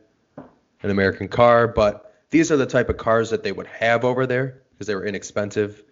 [0.82, 4.26] an American car, but these are the type of cars that they would have over
[4.26, 5.82] there because they were inexpensive.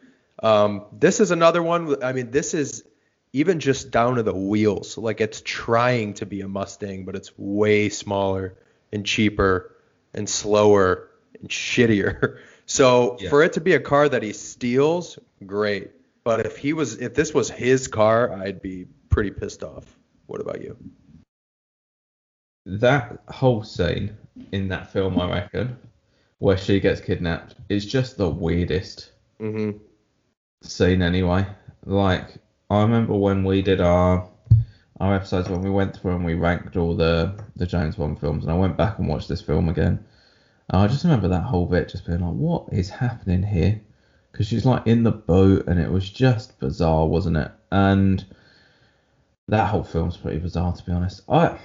[0.42, 2.02] Um, this is another one.
[2.02, 2.84] I mean, this is
[3.32, 4.98] even just down to the wheels.
[4.98, 8.56] Like it's trying to be a Mustang, but it's way smaller
[8.92, 9.76] and cheaper
[10.14, 11.08] and slower
[11.40, 12.38] and shittier.
[12.66, 13.30] So Yeah.
[13.30, 15.90] for it to be a car that he steals, great.
[16.22, 19.98] But if he was, if this was his car, I'd be pretty pissed off.
[20.30, 20.76] What about you?
[22.66, 24.16] that whole scene
[24.52, 25.76] in that film, I reckon,
[26.38, 29.78] where she gets kidnapped, is just the weirdest Mm-hmm.
[30.62, 31.46] scene anyway.
[31.86, 32.38] Like,
[32.70, 34.28] I remember when we did our
[35.00, 38.44] our episodes when we went through and we ranked all the the James Bond films,
[38.44, 40.04] and I went back and watched this film again.
[40.68, 43.80] And I just remember that whole bit just being like, what is happening here?
[44.30, 47.50] Because she's like in the boat, and it was just bizarre, wasn't it?
[47.72, 48.24] And
[49.50, 51.22] that whole film's pretty bizarre, to be honest.
[51.28, 51.58] I,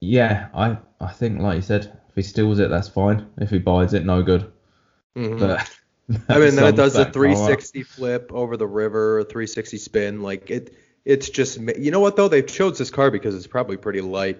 [0.00, 3.26] yeah, I I think like you said, if he steals it, that's fine.
[3.38, 4.50] If he buys it, no good.
[5.16, 5.38] Mhm.
[5.38, 5.70] But
[6.28, 10.22] I mean, then it does a that car 360 flip over the river, 360 spin.
[10.22, 12.28] Like it, it's just you know what though?
[12.28, 14.38] They chose this car because it's probably pretty light,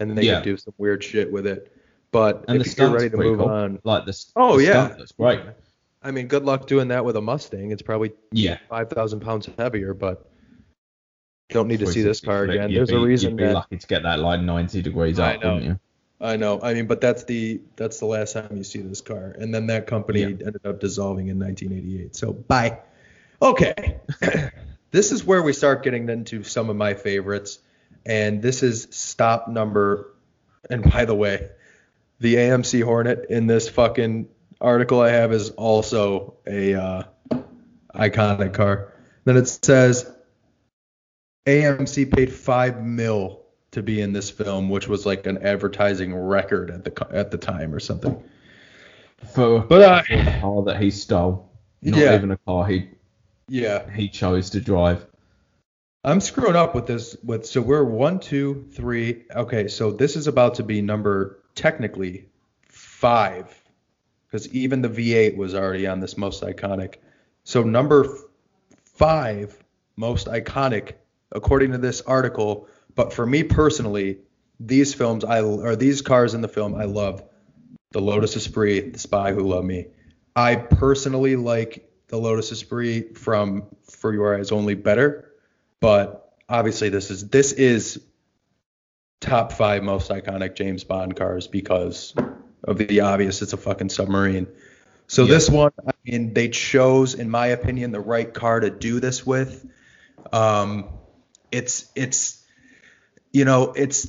[0.00, 0.36] and then they Yeah.
[0.36, 1.70] could do some weird shit with it.
[2.10, 3.48] But And the if you're ready to move cool.
[3.48, 4.94] on, Like the, s- Oh, the yeah.
[4.96, 5.40] looks great.
[6.00, 7.72] I mean, good luck doing that with a Mustang.
[7.72, 8.58] It's probably Yeah.
[8.68, 10.30] 5,000 pounds heavier, but
[11.50, 12.72] don't need to see this car again.
[12.72, 15.34] There's be, a reason You'd be that lucky to get that like 90 degrees I
[15.34, 15.54] up, know.
[15.54, 15.80] wouldn't you?
[16.20, 16.60] I know.
[16.62, 19.66] I mean, but that's the that's the last time you see this car, and then
[19.66, 20.26] that company Yeah.
[20.26, 22.16] ended up dissolving in 1988.
[22.16, 22.78] So bye.
[23.42, 24.00] Okay,
[24.90, 27.58] this is where we start getting into some of my favorites,
[28.06, 30.14] and this is stop number.
[30.70, 31.50] And by the way,
[32.20, 34.28] the AMC Hornet in this fucking
[34.60, 37.02] article I have is also a uh,
[37.94, 38.94] iconic car.
[39.24, 40.10] Then it says
[41.46, 46.70] AMC paid five mil to be in this film, which was like an advertising record
[46.70, 48.22] at the at the time or something.
[49.34, 51.50] For, But uh, for the car that he stole,
[51.82, 52.14] not Yeah.
[52.14, 52.88] even a car he
[53.48, 55.06] yeah, he chose to drive.
[56.02, 57.16] I'm screwing up with this.
[57.24, 59.24] With so we're one, two, three.
[59.34, 62.26] Okay, so this is about to be number technically
[62.68, 63.54] five,
[64.26, 66.96] because even the V8 was already on this most iconic.
[67.44, 68.20] So number f-
[68.84, 69.62] five
[69.96, 70.92] most iconic,
[71.34, 72.68] according to this article.
[72.94, 74.18] But for me personally,
[74.60, 77.22] these films I or these cars in the film I love.
[77.92, 79.86] The Lotus Esprit, The Spy Who Loved Me.
[80.34, 85.32] I personally like the Lotus Esprit from For Your Eyes Only better,
[85.80, 88.00] but obviously this is this is
[89.20, 92.14] top five most iconic James Bond cars because
[92.64, 93.42] of the obvious.
[93.42, 94.48] It's a fucking submarine.
[95.06, 99.00] So this one, I mean, they chose, in my opinion, the right car to do
[99.00, 99.66] this with.
[100.32, 100.88] Um,
[101.54, 102.44] it's it's
[103.32, 104.06] you know it's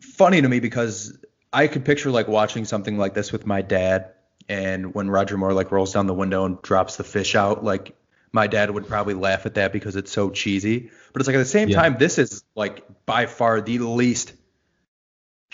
[0.00, 1.18] funny to me because
[1.52, 4.12] I could picture like watching something like this with my dad,
[4.48, 7.94] and when Roger Moore like rolls down the window and drops the fish out, like
[8.32, 10.90] my dad would probably laugh at that because it's so cheesy.
[11.12, 11.76] But it's like at the same Yeah.
[11.82, 14.32] time, this is like by far the least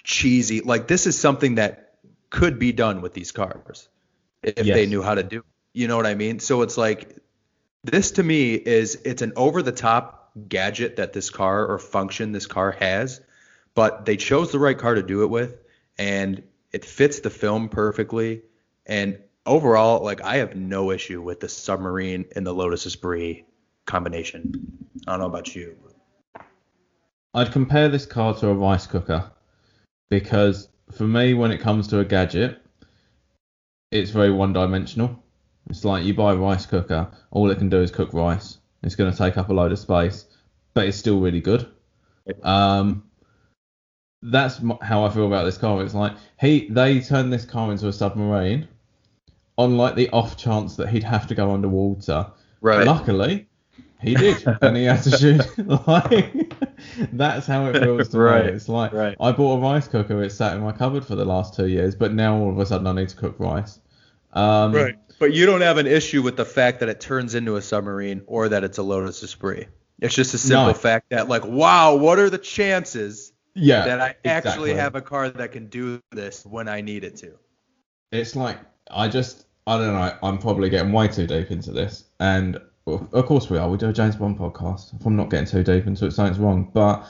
[0.04, 0.60] cheesy.
[0.60, 1.94] Like this is something that
[2.30, 3.88] could be done with these cars
[4.42, 4.74] if Yes.
[4.74, 5.38] they knew how to do.
[5.40, 5.44] It.
[5.72, 6.38] You know what I mean?
[6.38, 7.16] So it's like
[7.84, 12.32] this to me is it's an over the top gadget that this car or function
[12.32, 13.20] this car has,
[13.74, 15.58] but they chose the right car to do it with,
[15.98, 18.42] and it fits the film perfectly.
[18.86, 23.44] And overall, like I have no issue with the submarine and the Lotus Esprit
[23.86, 24.88] combination.
[25.06, 25.76] I don't know about you.
[27.32, 29.30] I'd compare this car to a rice cooker
[30.08, 32.60] because for me, when it comes to a gadget,
[33.92, 35.22] it's very one dimensional.
[35.68, 38.58] It's like you buy a rice cooker, all it can do is cook rice.
[38.82, 40.24] It's going to take up a load of space,
[40.74, 41.66] but it's still really good.
[42.42, 43.04] Um,
[44.22, 45.82] that's how I feel about this car.
[45.82, 48.68] It's like he they turned this car into a submarine
[49.56, 52.26] on like the off chance that he'd have to go underwater.
[52.60, 52.86] Right.
[52.86, 53.46] Luckily,
[54.00, 55.42] he did, and he had to shoot.
[55.86, 56.54] like
[57.12, 58.52] that's how it feels to Right, me.
[58.52, 59.16] It's like right.
[59.20, 60.22] I bought a rice cooker.
[60.22, 62.66] It's sat in my cupboard for the last two years, but now all of a
[62.66, 63.78] sudden I need to cook rice.
[64.32, 64.96] Um, Right.
[65.20, 68.22] But you don't have an issue with the fact that it turns into a submarine
[68.26, 69.68] or that it's a Lotus Esprit.
[70.00, 70.72] It's just a simple No.
[70.72, 73.84] fact that, like, wow, what are the chances Yeah.
[73.84, 74.74] that I actually exactly.
[74.74, 77.32] have a car that can do this when I need it to?
[78.10, 78.58] It's like
[78.90, 80.16] I just I don't know.
[80.22, 83.68] I'm probably getting way too deep into this, and of course we are.
[83.68, 84.98] We do a James Bond podcast.
[84.98, 86.70] If I'm not getting too deep into it, something's wrong.
[86.72, 87.06] But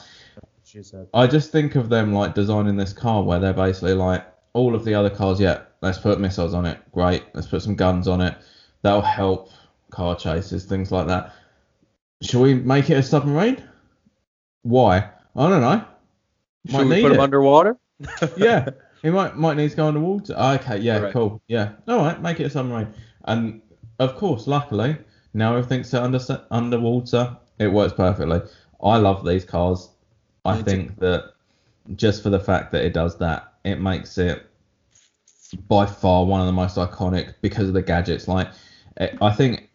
[1.13, 4.83] I just think of them like designing this car where they're basically like all of
[4.85, 5.39] the other cars.
[5.39, 6.79] Yeah, let's put missiles on it.
[6.91, 7.23] Great.
[7.33, 8.35] Let's put some guns on it.
[8.83, 9.49] That'll help
[9.91, 11.33] car chases, things like that.
[12.21, 13.63] Shall we make it a submarine?
[14.63, 15.09] Why?
[15.35, 15.83] I don't know.
[16.71, 17.13] Might Should we put it.
[17.15, 17.77] them underwater?
[18.37, 18.69] yeah,
[19.01, 20.33] he might might need to go underwater.
[20.33, 21.13] Okay, yeah, Right.
[21.13, 21.41] cool.
[21.47, 22.93] Yeah, all right, make it a submarine.
[23.25, 23.61] And
[23.99, 24.97] of course, luckily,
[25.33, 26.19] now everything's set under
[26.51, 27.37] underwater.
[27.59, 28.41] It works perfectly.
[28.83, 29.89] I love these cars.
[30.45, 30.63] I Me too.
[30.65, 31.33] think that
[31.95, 34.47] just for the fact that it does that, it makes it
[35.67, 38.27] by far one of the most iconic because of the gadgets.
[38.27, 38.49] Like,
[38.97, 39.69] eh, I think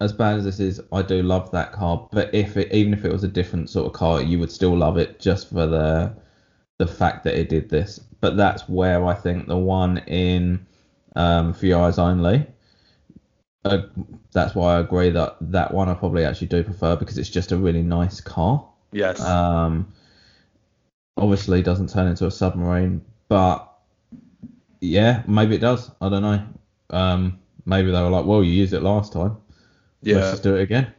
[0.00, 2.08] as bad as this is, I do love that car.
[2.10, 4.76] But if it, even if it was a different sort of car, you would still
[4.76, 6.14] love it just for the
[6.78, 8.00] the fact that it did this.
[8.20, 10.66] But that's where I think the one in
[11.16, 12.46] um, For Your Eyes Only.
[13.64, 13.82] Uh,
[14.32, 17.52] that's why I agree that that one I probably actually do prefer because it's just
[17.52, 18.66] a really nice car.
[18.90, 19.20] yes.
[19.20, 19.92] Um,
[21.16, 23.71] obviously doesn't turn into a submarine, but
[24.82, 25.90] yeah, maybe it does.
[26.00, 26.44] I don't know.
[26.90, 29.36] Um, maybe they were like, well, you used it last time.
[30.02, 30.92] Let's just do it again.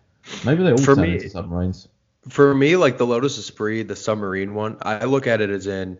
[0.45, 1.89] Maybe they all For turn me- into submarines.
[2.29, 5.99] For me, like the Lotus Esprit, the submarine one, I look at it as in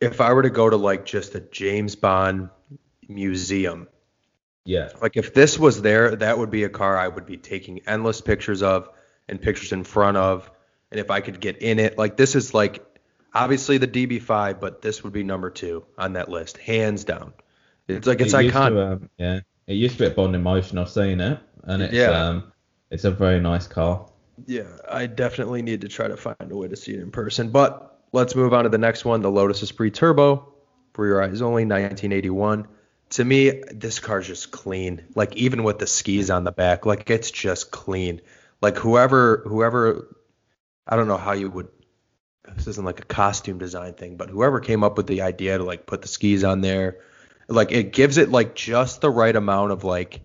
[0.00, 2.50] if I were to go to like just a James Bond
[3.08, 3.86] museum,
[4.64, 4.90] Yeah.
[5.00, 8.20] like if this was there, that would be a car I would be taking endless
[8.20, 8.88] pictures of
[9.28, 10.50] and pictures in front of.
[10.90, 12.84] And if I could get in it, like this is like
[13.42, 17.32] obviously the DB5, but this would be number two on that list, hands down.
[17.88, 18.92] It's like it's It used to, iconic.
[18.92, 19.40] um, yeah.
[19.66, 20.78] It used to be at Bond in Motion.
[20.78, 22.10] I've seen it, and it's Yeah.
[22.28, 22.52] um,
[22.90, 24.06] it's a very nice car.
[24.46, 27.50] Yeah, I definitely need to try to find a way to see it in person.
[27.50, 30.52] But let's move on to the next one, the Lotus Esprit Turbo,
[30.94, 32.68] for your eyes only, 1981.
[33.10, 35.04] To me, this car's just clean.
[35.14, 38.20] Like even with the skis on the back, like it's just clean.
[38.60, 40.16] Like whoever, whoever,
[40.86, 41.68] I don't know how you would.
[42.54, 45.64] This isn't like a costume design thing, but whoever came up with the idea to
[45.64, 46.98] like put the skis on there,
[47.48, 50.20] like it gives it like just the right amount of like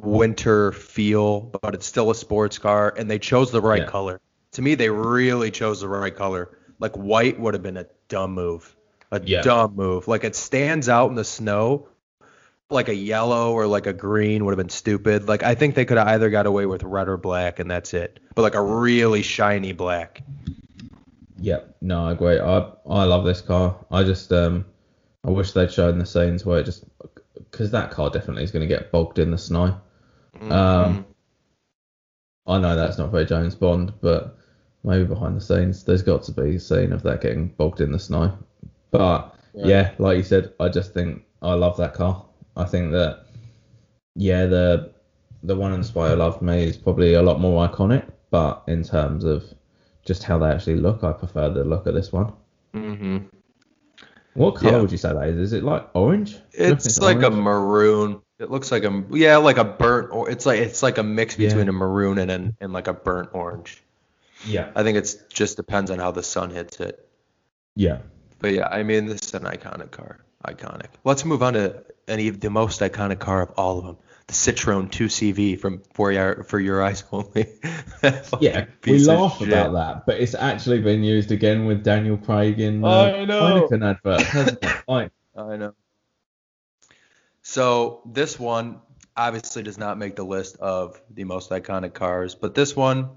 [0.00, 3.86] winter feel, but it's still a sports car, and they chose the right Yeah.
[3.86, 4.20] color.
[4.52, 6.56] To me, they really chose the right color.
[6.78, 8.74] Like white would have been a dumb move,
[9.10, 9.42] a Yeah.
[9.42, 10.08] dumb move.
[10.08, 11.88] Like it stands out in the snow.
[12.72, 15.26] Like a yellow or like a green would have been stupid.
[15.26, 17.92] Like I think they could have either got away with red or black, and that's
[17.94, 18.20] it.
[18.36, 20.22] But like a really shiny black.
[21.40, 22.38] Yeah, no, I agree.
[22.38, 23.84] I I love this car.
[23.90, 24.64] I just um,
[25.24, 26.84] I wish they'd shown the scenes where it just
[27.50, 29.80] because that car definitely is going to get bogged in the snow.
[30.36, 30.52] Mm-hmm.
[30.52, 31.06] Um,
[32.46, 34.36] I know that's not very James Bond, but
[34.84, 37.92] maybe behind the scenes there's got to be a scene of that getting bogged in
[37.92, 38.36] the snow.
[38.90, 39.66] But Right.
[39.66, 42.24] yeah, like you said, I just think I love that car.
[42.56, 43.24] I think that
[44.14, 44.92] yeah, the
[45.42, 49.24] the one in Spy Loved Me is probably a lot more iconic, but in terms
[49.24, 49.44] of
[50.04, 52.32] just how they actually look, I prefer the look of this one.
[52.72, 53.18] hmm
[54.34, 54.80] What color Yeah.
[54.82, 55.36] would you say that is?
[55.38, 56.38] Is it like orange?
[56.52, 58.20] It's like a maroon.
[58.38, 61.38] It looks like a yeah, like a burnt or it's like it's like a mix
[61.38, 61.48] Yeah.
[61.48, 63.82] between a maroon and an, and like a burnt orange.
[64.46, 67.06] yeah, I think it's just depends on how the sun hits it.
[67.76, 67.98] yeah.
[68.38, 70.20] But yeah, I mean this is an iconic car.
[70.46, 70.86] Iconic.
[71.04, 73.96] Let's move on to any of the most iconic car of all of them.
[74.30, 77.48] The Citroen 2CV from For Your For Your Eyes Only.
[78.40, 82.84] Yeah, we laugh about that, but it's actually been used again with Daniel Craig in
[82.84, 83.10] uh, I.
[83.26, 84.84] Heineken advert.
[84.88, 85.74] Like, I know.
[87.42, 88.80] So this one
[89.16, 93.10] obviously does not make the list of the most iconic cars, but this one,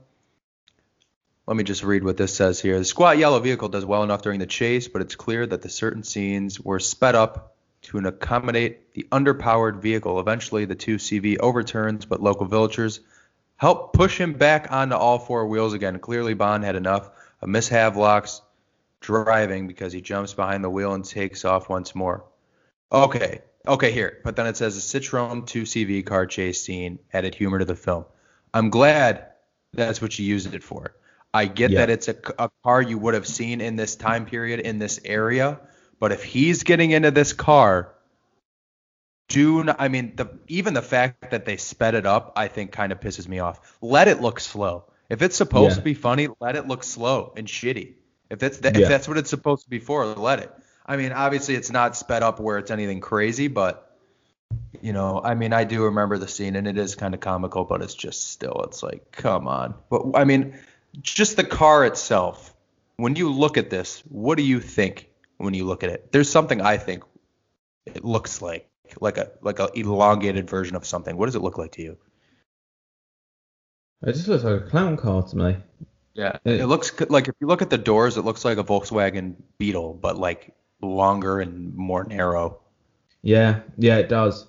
[1.45, 2.79] let me just read what this says here.
[2.79, 5.69] The squat yellow vehicle does well enough during the chase, but it's clear that the
[5.69, 7.52] certain scenes were sped up
[7.83, 10.19] to accommodate the underpowered vehicle.
[10.19, 13.01] Eventually, the 2CV overturns, but local villagers
[13.57, 15.99] help push him back onto all four wheels again.
[15.99, 17.09] Clearly, Bond had enough
[17.41, 18.41] of Miss Havelock's
[19.01, 22.23] driving because he jumps behind the wheel and takes off once more.
[22.91, 24.19] Okay, okay, here.
[24.23, 28.05] But then it says a Citroen 2CV car chase scene added humor to the film.
[28.53, 29.27] I'm glad
[29.73, 30.95] that's what you used it for.
[31.33, 31.79] I get Yeah.
[31.79, 34.99] that it's a, a car you would have seen in this time period in this
[35.03, 35.59] area,
[36.03, 37.93] but if he's getting into this car,
[39.29, 42.73] do not, I mean the even the fact that they sped it up, I think
[42.73, 43.77] kind of pisses me off.
[43.79, 44.83] Let it look slow.
[45.09, 45.75] If it's supposed Yeah.
[45.75, 47.93] to be funny, let it look slow and shitty.
[48.29, 48.79] If that's the, Yeah.
[48.81, 50.51] if that's what it's supposed to be for, let it.
[50.85, 53.97] I mean, obviously it's not sped up where it's anything crazy, but
[54.81, 57.63] you know, I mean, I do remember the scene and it is kind of comical,
[57.63, 59.73] but it's just still, it's like, come on.
[59.89, 60.53] But I mean,
[61.01, 62.53] just the car itself.
[62.97, 65.07] When you look at this, what do you think
[65.37, 66.11] when you look at it?
[66.11, 67.03] There's something I think
[67.85, 68.69] it looks like,
[69.01, 71.15] like a like a elongated version of something.
[71.17, 71.97] What does it look like to you?
[74.05, 75.57] It just looks like a clown car to me.
[76.13, 78.63] Yeah, It- it looks like if you look at the doors, it looks like a
[78.63, 82.59] Volkswagen Beetle, but like longer and more narrow.
[83.21, 84.47] Yeah, yeah, it does.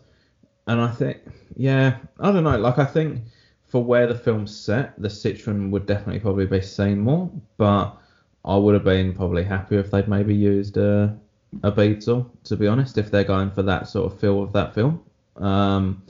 [0.66, 1.18] And I think,
[1.56, 2.58] yeah, I don't know.
[2.58, 3.22] Like, I think
[3.68, 7.30] for where the film's set, the Citroen would definitely probably be seen more.
[7.56, 7.96] But
[8.44, 11.16] I would have been probably happier if they'd maybe used a,
[11.62, 14.74] a Beetle, to be honest, if they're going for that sort of feel of that
[14.74, 15.02] film.
[15.36, 16.02] Um,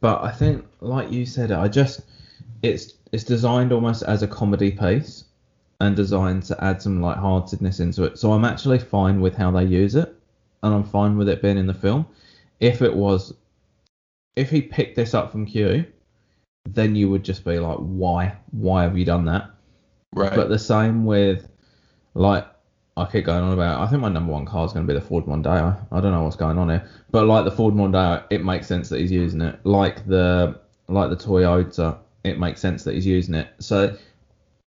[0.00, 2.00] but I think, like you said, I just
[2.62, 5.24] it's it's designed almost as a comedy piece
[5.80, 8.18] and designed to add some like heartedness into it.
[8.18, 10.14] So I'm actually fine with how they use it,
[10.62, 12.06] and I'm fine with it being in the film.
[12.60, 13.34] If it was,
[14.36, 15.84] if he picked this up from Q,
[16.68, 18.36] then you would just be like, why?
[18.52, 19.53] Why have you done that?
[20.14, 20.34] Right.
[20.34, 21.48] But the same with,
[22.14, 22.46] like,
[22.96, 23.80] I keep going on about.
[23.80, 25.76] I think my number one car is going to be the Ford Mondeo.
[25.90, 28.88] I don't know what's going on here, but like the Ford Mondeo, it makes sense
[28.90, 29.58] that he's using it.
[29.64, 33.48] Like the like the Toyota, it makes sense that he's using it.
[33.58, 33.96] So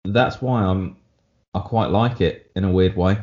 [0.03, 0.97] that's why I'm
[1.53, 3.19] I quite like it in a weird way.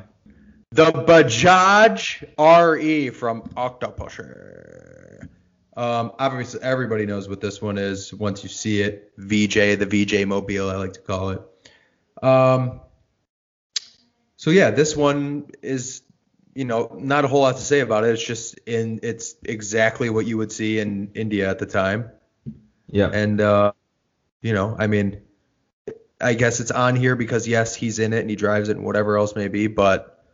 [0.71, 5.29] The Bajaj RE from Octopussy.
[5.77, 9.13] Um, obviously, everybody knows what this one is once you see it.
[9.19, 11.43] VJ, the VJ Mobile, I like to call it.
[12.23, 12.81] Um,
[14.37, 16.03] so yeah, this one is,
[16.55, 18.11] you know, not a whole lot to say about it.
[18.11, 22.11] It's just in, it's exactly what you would see in India at the time.
[22.89, 23.11] Yeah.
[23.13, 23.73] And uh,
[24.43, 25.23] you know, I mean,
[26.21, 28.85] I guess it's on here because yes, he's in it and he drives it and
[28.85, 30.25] whatever else may be, but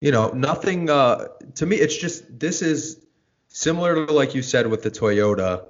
[0.00, 0.90] you know, nothing.
[0.90, 3.04] Uh, to me, it's just this is
[3.48, 5.66] similar to like you said with the Toyota.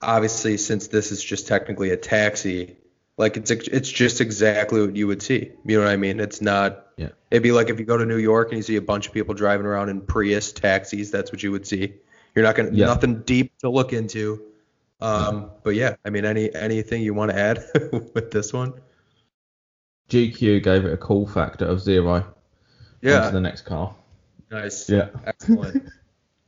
[0.00, 2.76] Obviously, since this is just technically a taxi,
[3.18, 5.52] like it's it's just exactly what you would see.
[5.64, 6.18] You know what I mean?
[6.20, 6.86] It's not.
[6.96, 7.08] Yeah.
[7.30, 9.12] It'd be like if you go to New York and you see a bunch of
[9.12, 11.10] people driving around in Prius taxis.
[11.10, 11.94] That's what you would see.
[12.34, 12.86] You're not gonna Yeah.
[12.86, 14.42] nothing deep to look into.
[15.00, 17.64] Um, but yeah, I mean, any anything you want to add
[18.14, 18.72] with this one?
[20.10, 22.24] GQ gave it a cool factor of zero.
[23.02, 23.26] Yeah.
[23.26, 23.94] to the next car.
[24.50, 25.08] nice, Yeah.
[25.26, 25.88] excellent.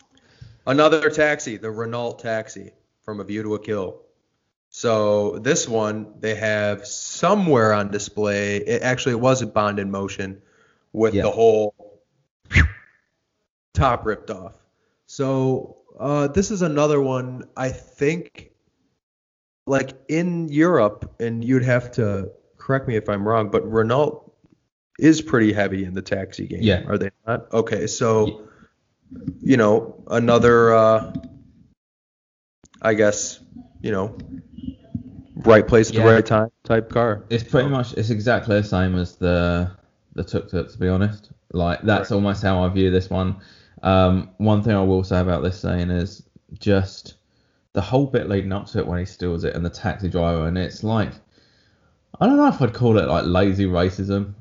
[0.67, 4.01] Another taxi, the Renault taxi from A View to a Kill.
[4.71, 8.59] So this one they have somewhere on display.
[8.59, 10.41] It actually was a Bond in motion
[10.93, 11.23] with Yeah.
[11.23, 11.75] the whole
[13.75, 14.55] top ripped off.
[15.07, 18.51] So uh, this is another one I think
[19.67, 24.33] like in Europe, and you'd have to correct me if I'm wrong, but Renault
[24.99, 26.63] is pretty heavy in the taxi game.
[26.63, 26.85] Yeah.
[26.87, 27.53] Are they not?
[27.53, 28.47] Okay, so
[29.41, 31.13] you know, another uh
[32.83, 33.41] I guess,
[33.83, 34.17] you know,
[35.45, 36.05] right place at Yeah.
[36.05, 37.25] the right time type car.
[37.31, 39.71] It's pretty much it's exactly the same as the
[40.15, 41.31] the tuk tuk to be honest.
[41.53, 42.17] Like that's Right.
[42.17, 43.37] almost how I view this one.
[43.83, 46.23] Um, one thing I will say about this scene is
[46.59, 47.15] just
[47.73, 50.47] the whole bit leading up to it when he steals it and the taxi driver
[50.47, 51.13] and it's like
[52.21, 54.35] I don't know if I'd call it like lazy racism,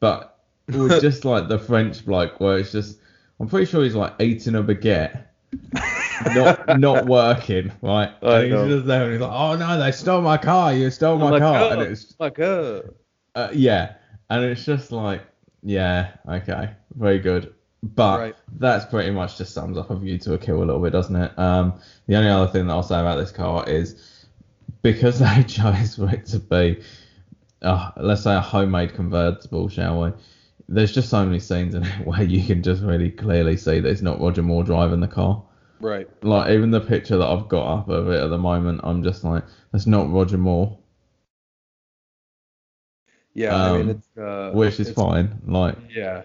[0.00, 0.38] but
[0.68, 2.98] it was just like the French bloke where it's just
[3.40, 5.24] I'm pretty sure he's like eating a baguette.
[6.32, 8.10] not not working, right?
[8.22, 10.90] I and he's just there and he's like, Oh no, they stole my car, you
[10.90, 12.90] stole my car and it's my God.
[13.34, 13.94] uh, yeah,
[14.30, 15.22] and it's just like,
[15.62, 17.52] yeah, okay, very good.
[17.82, 18.36] But Right.
[18.58, 21.16] that's pretty much just sums up a view to a kill a little bit, doesn't
[21.16, 21.38] it?
[21.38, 21.74] Um,
[22.06, 24.26] the only other thing that I'll say about this car is
[24.82, 26.80] because they chose for it to be,
[27.62, 30.12] uh, let's say, a homemade convertible, shall we?
[30.68, 33.88] There's just so many scenes in it where you can just really clearly see that
[33.90, 35.42] it's not Roger Moore driving the car.
[35.84, 36.08] Right.
[36.22, 39.22] Like even the picture that I've got up of it at the moment, I'm just
[39.22, 40.78] like, that's not Roger Moore.
[43.34, 45.42] Yeah, I mean Um, it's uh, which is it's- fine.
[45.46, 46.22] Like, Yeah.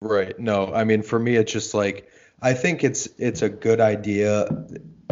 [0.00, 0.38] Right.
[0.38, 2.08] No, I mean for me it's just like
[2.40, 4.64] I think it's it's a good idea.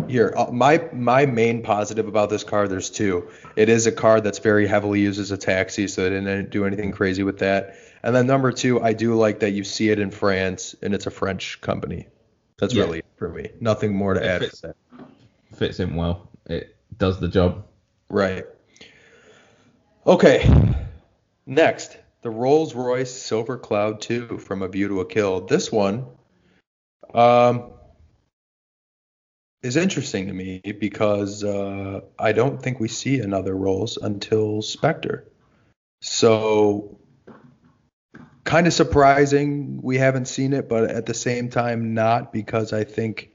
[0.07, 3.29] Here, uh, my my main positive about this car, there's two.
[3.57, 6.67] It is a car that's very heavily used as a taxi, so they didn't do
[6.67, 7.75] anything crazy with that.
[8.05, 11.07] And then number two, I do like that you see it in France and it's
[11.07, 12.07] a French company.
[12.63, 12.85] That's Yeah.
[12.85, 13.49] really it for me.
[13.59, 14.61] Nothing more to It add fits.
[14.61, 15.07] to that.
[15.57, 16.29] fits in well.
[16.47, 17.67] It does the job.
[18.09, 18.47] Right.
[20.07, 20.49] Okay.
[21.45, 25.41] Next, the Rolls Royce Silver Cloud 2 from A View to a Kill.
[25.41, 26.07] This one
[27.13, 27.73] um,
[29.65, 35.27] is interesting to me because uh, I don't think we see another Rolls until Spectre.
[36.01, 37.01] So,
[38.45, 42.85] kind of surprising we haven't seen it, but at the same time, not because I
[42.85, 43.31] think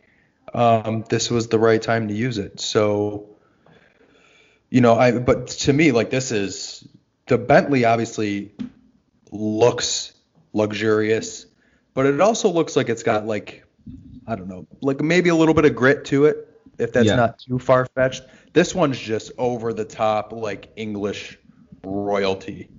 [0.53, 2.59] um, this was the right time to use it.
[2.59, 3.29] So,
[4.69, 6.87] you know, I but to me, like this is
[7.27, 8.53] the Bentley obviously
[9.31, 10.13] looks
[10.53, 11.45] luxurious,
[11.93, 13.63] but it also looks like it's got like
[14.25, 17.15] I don't know, like maybe a little bit of grit to it, if that's Yeah.
[17.15, 18.23] not too far fetched.
[18.53, 21.39] This one's just over the top, like English
[21.83, 22.69] royalty.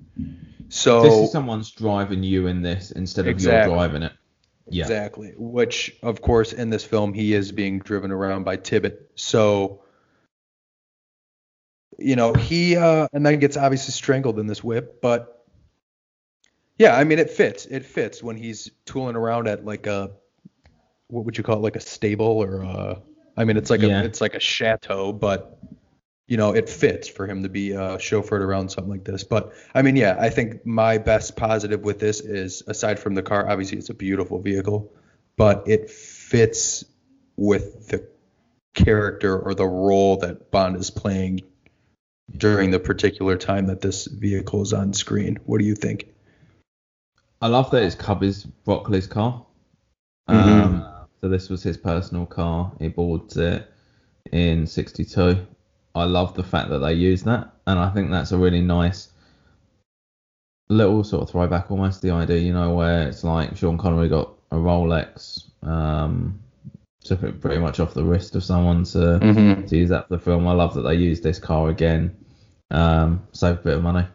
[0.68, 3.70] So this is someone's driving you in this instead of Exactly.
[3.70, 4.12] you're driving it.
[4.70, 4.84] Yeah.
[4.84, 5.32] Exactly.
[5.36, 8.98] Which, of course, in this film, he is being driven around by Tibbett.
[9.14, 9.80] So,
[11.98, 15.00] you know, he uh, and then gets obviously strangled in this whip.
[15.00, 15.46] But
[16.76, 17.64] yeah, I mean, it fits.
[17.66, 20.10] It fits when he's tooling around at like a
[21.08, 23.00] what would you call it, like a stable or a,
[23.38, 24.02] I mean, it's like Yeah.
[24.02, 25.58] a it's like a chateau, but
[26.28, 29.24] you know, it fits for him to be uh, chauffeured around something like this.
[29.24, 33.22] But I mean, yeah, I think my best positive with this is aside from the
[33.22, 34.92] car, obviously it's a beautiful vehicle,
[35.36, 36.84] but it fits
[37.36, 38.06] with the
[38.74, 41.40] character or the role that Bond is playing
[42.36, 45.38] during the particular time that this vehicle is on screen.
[45.46, 46.08] What do you think?
[47.40, 49.46] I love that it's Cubby's Broccoli's car.
[50.28, 50.34] Mhm.
[50.34, 50.86] Um,
[51.22, 52.72] so this was his personal car.
[52.78, 53.66] He bought it
[54.30, 55.46] in '62.
[55.98, 59.08] I love the fact that they use that, and I think that's a really nice
[60.68, 64.32] little sort of throwback, almost the idea, you know, where it's like Sean Connery got
[64.50, 66.38] a Rolex, um,
[67.02, 69.66] took it pretty much off the wrist of someone to Mm-hmm.
[69.66, 70.46] to use that for the film.
[70.46, 72.16] I love that they used this car again.
[72.70, 74.06] Um, save a bit of money.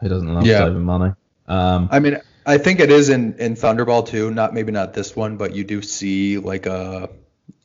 [0.00, 0.64] Who doesn't love Yeah.
[0.64, 1.12] saving money?
[1.48, 4.30] Um, I mean, I think it is in in Thunderball too.
[4.30, 7.10] Not maybe not this one, but you do see like a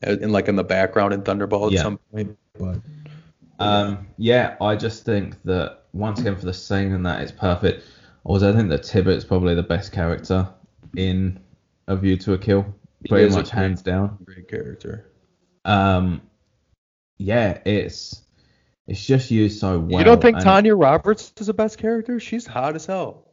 [0.01, 1.83] in like in the background in Thunderball at Yeah.
[1.83, 2.37] some point.
[2.59, 2.79] But
[3.59, 7.85] Um, yeah, I just think that once again for the scene and that it's perfect.
[8.23, 10.49] Also, I think that Tibbett's probably the best character
[10.97, 11.39] in
[11.87, 12.65] A View to a Kill,
[13.07, 14.17] pretty is a much great- hands down.
[14.25, 15.11] great character.
[15.63, 16.21] Um,
[17.17, 18.21] yeah, it's
[18.87, 19.99] it's just used so well.
[19.99, 22.19] you don't think and- Tanya Roberts is the best character?
[22.19, 23.23] She's hot as hell.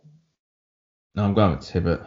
[1.14, 2.06] No, I'm going with Tibbett.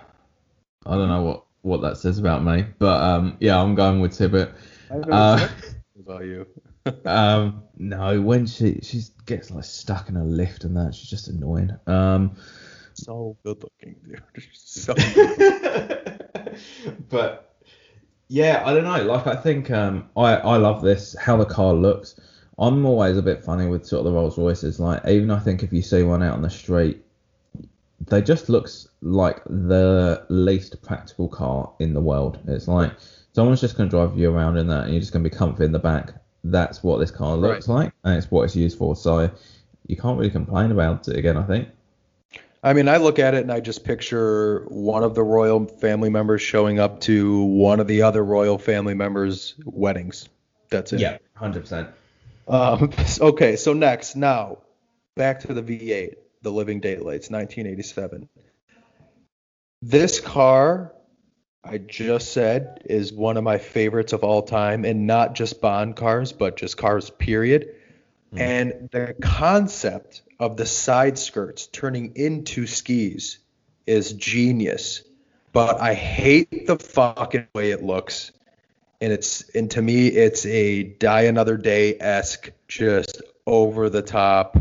[0.85, 4.11] I don't know what what that says about me, but um, yeah, I'm going with
[4.11, 4.53] Tibbett.
[4.89, 5.49] I don't Uh, know
[5.99, 6.45] about you.
[7.05, 11.27] Um, no, when she she gets like stuck in a lift and that, she's just
[11.27, 11.71] annoying.
[11.87, 12.35] Um.
[12.93, 14.21] so good looking, dude.
[14.53, 16.29] so good.
[17.09, 17.55] but
[18.27, 19.03] yeah, I don't know.
[19.03, 22.19] Like I think um, I I love this how the car looks.
[22.57, 24.79] I'm always a bit funny with sort of the Rolls Royces.
[24.79, 27.03] Like even I think if you see one out on the street,
[28.07, 32.39] they just looks like the least practical car in the world.
[32.47, 32.93] It's like
[33.33, 35.71] someone's just gonna drive you around in that, and you're just gonna be comfy in
[35.71, 36.13] the back.
[36.47, 38.95] That's what this car looks like, and it's what it's used for.
[38.95, 39.31] So
[39.87, 41.37] you can't really complain about it again.
[41.37, 41.69] I think.
[42.63, 46.09] I mean, I look at it and I just picture one of the royal family
[46.09, 50.29] members showing up to one of the other royal family members' weddings.
[50.69, 50.99] That's it.
[50.99, 51.89] Yeah, hundred percent.
[52.47, 52.91] Um,
[53.21, 54.59] okay, so next, now
[55.15, 58.29] back to the V8, the Living Daylights, 1987.
[59.81, 60.93] This car,
[61.65, 65.95] I just said, is one of my favorites of all time, and not just Bond
[65.95, 67.75] cars, but just cars, period.
[68.31, 68.39] Hmm.
[68.39, 73.39] And the concept of the side skirts turning into skis
[73.87, 75.03] is genius.
[75.53, 78.31] But I hate the fucking way it looks
[79.01, 84.57] and it's and to me it's a die another day esque just over the top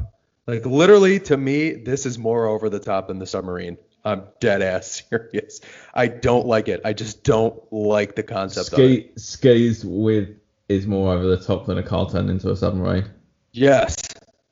[0.46, 4.62] like literally to me this is more over the top than the submarine i'm dead
[4.62, 5.60] ass serious.
[5.94, 6.80] I don't like it.
[6.84, 9.18] I just don't like the concept of it.
[9.18, 10.28] Ski skis with
[10.68, 13.06] is more over the top than a car turned into a submarine.
[13.52, 13.96] yes.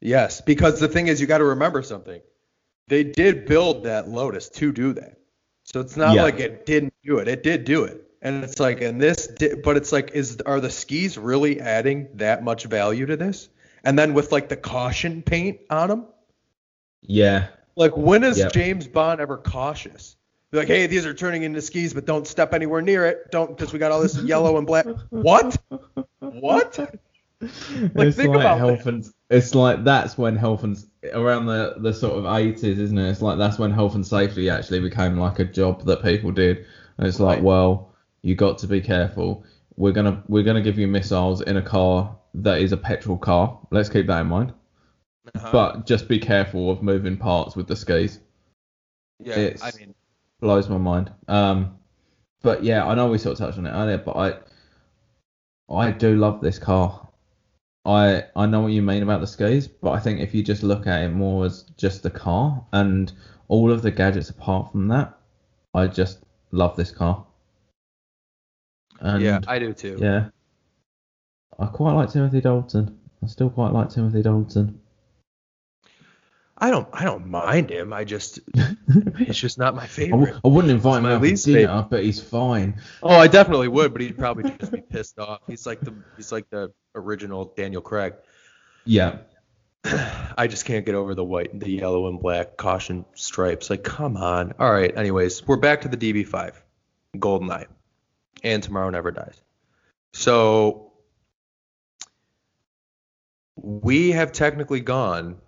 [0.01, 0.41] Yes.
[0.41, 2.21] Because the thing is you got to remember something.
[2.89, 5.19] They did build that lotus to do that.
[5.65, 6.25] So it's not Yeah.
[6.25, 7.29] like it didn't do it.
[7.29, 8.05] It did do it.
[8.21, 12.09] And it's like and this di- but it's like is are the skis really adding
[12.15, 13.49] that much value to this?
[13.85, 16.07] And then with like the caution paint on them
[17.03, 18.53] Yeah, Like when is Yep.
[18.53, 20.17] James Bond ever cautious?
[20.51, 23.31] Be like, hey, these are turning into skis, but don't step anywhere near it.
[23.31, 24.87] Don't because we got all this yellow and black.
[25.11, 25.57] What?
[26.21, 26.79] What?
[27.95, 30.79] Like, it's think like about health and it's like that's when health and
[31.13, 33.11] around the the sort of 80s, isn't it?
[33.11, 36.67] It's like that's when health and safety actually became like a job that people did.
[36.99, 37.43] And it's like, Right.
[37.43, 39.45] well, you got to be careful.
[39.77, 43.59] We're gonna we're gonna give you missiles in a car that is a petrol car.
[43.73, 44.53] Let's keep that in mind.
[45.35, 45.49] Uh-huh.
[45.53, 48.19] But just be careful of moving parts with the skis.
[49.21, 49.95] yeah, it's- I mean,
[50.41, 51.13] blows my mind.
[51.29, 51.79] Um,
[52.43, 54.39] but yeah, I know we sort of touched on it earlier, but I
[55.73, 57.09] I do love this car.
[57.85, 60.63] I I know what you mean about the skis, but I think if you just
[60.65, 63.13] look at it more as just the car and
[63.49, 65.17] all of the gadgets apart from that,
[65.73, 66.19] I just
[66.51, 67.25] love this car.
[69.01, 69.99] And yeah, I do too.
[70.01, 70.31] yeah.
[71.59, 72.99] I quite like Timothy Dalton.
[73.23, 74.81] I still quite like Timothy Dalton.
[76.63, 77.93] I don't, I don't mind him.
[77.93, 80.27] I just, it's just not my favorite.
[80.27, 81.87] w- I wouldn't invite him my out for dinner, favorite.
[81.91, 82.81] but he's fine.
[83.03, 85.41] Oh, I definitely would, but he'd probably just be pissed off.
[85.49, 88.15] He's like the, he's like the original Daniel Craig.
[88.85, 89.19] Yeah.
[89.85, 93.69] I just can't get over the white, the yellow and black caution stripes.
[93.69, 94.55] Like, come on.
[94.61, 94.97] All right.
[94.97, 96.55] Anyways, we're back to the DB5,
[97.17, 97.67] Goldeneye,
[98.45, 99.41] and Tomorrow Never Dies.
[100.13, 100.93] So
[103.57, 105.39] we have technically gone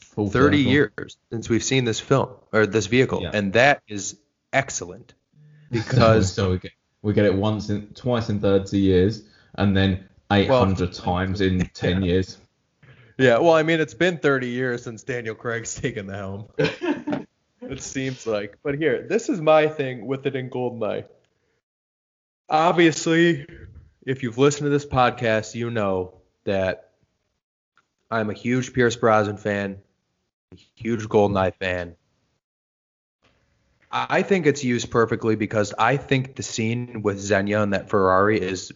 [0.00, 0.72] Full 30 circle.
[0.72, 3.30] years since we've seen this film or this vehicle, Yeah.
[3.34, 4.16] and that is
[4.52, 5.12] excellent
[5.70, 6.72] because so we get
[7.02, 9.22] we get it once in twice in 30 years
[9.56, 12.38] and then 800 times in 10 years
[13.18, 16.46] Yeah, well, I mean, it's been 30 years since Daniel Craig's taken the helm.
[17.60, 18.58] it seems like.
[18.62, 21.04] But here, this is my thing with it in Goldeneye.
[22.48, 23.46] Obviously,
[24.06, 26.14] if you've listened to this podcast, you know
[26.44, 26.83] that
[28.10, 29.78] I'm a huge Pierce Brosnan fan,
[30.52, 31.96] a huge Goldeneye fan.
[33.90, 38.40] I think it's used perfectly because I think the scene with Xenia and that Ferrari
[38.40, 38.72] is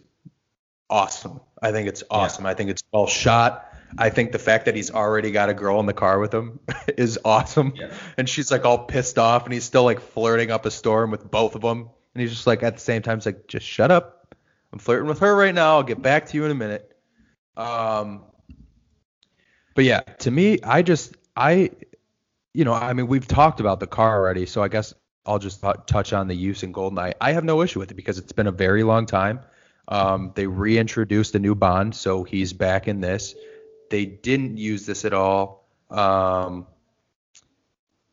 [0.89, 1.41] awesome.
[1.61, 2.45] I think it's awesome.
[2.45, 3.65] I think it's well shot.
[3.97, 6.59] I think the fact that he's already got a girl in the car with him
[6.97, 7.73] is awesome.
[7.75, 7.93] Yeah.
[8.17, 11.29] And she's like all pissed off and he's still like flirting up a storm with
[11.29, 11.89] both of them.
[12.13, 14.35] And he's just like at the same time, he's like, just shut up.
[14.71, 15.77] I'm flirting with her right now.
[15.77, 16.95] I'll get back to you in a minute.
[17.57, 18.23] Um,
[19.79, 21.71] but yeah, to me, I just, I,
[22.53, 24.93] you know, I mean, we've talked about the car already, so I guess
[25.25, 27.13] I'll just tou- touch on the use in Goldeneye.
[27.21, 29.39] I have no issue with it because it's been a very long time.
[29.87, 33.35] Um, they reintroduced a new Bond, so he's back in this.
[33.89, 36.67] They didn't use this at all um,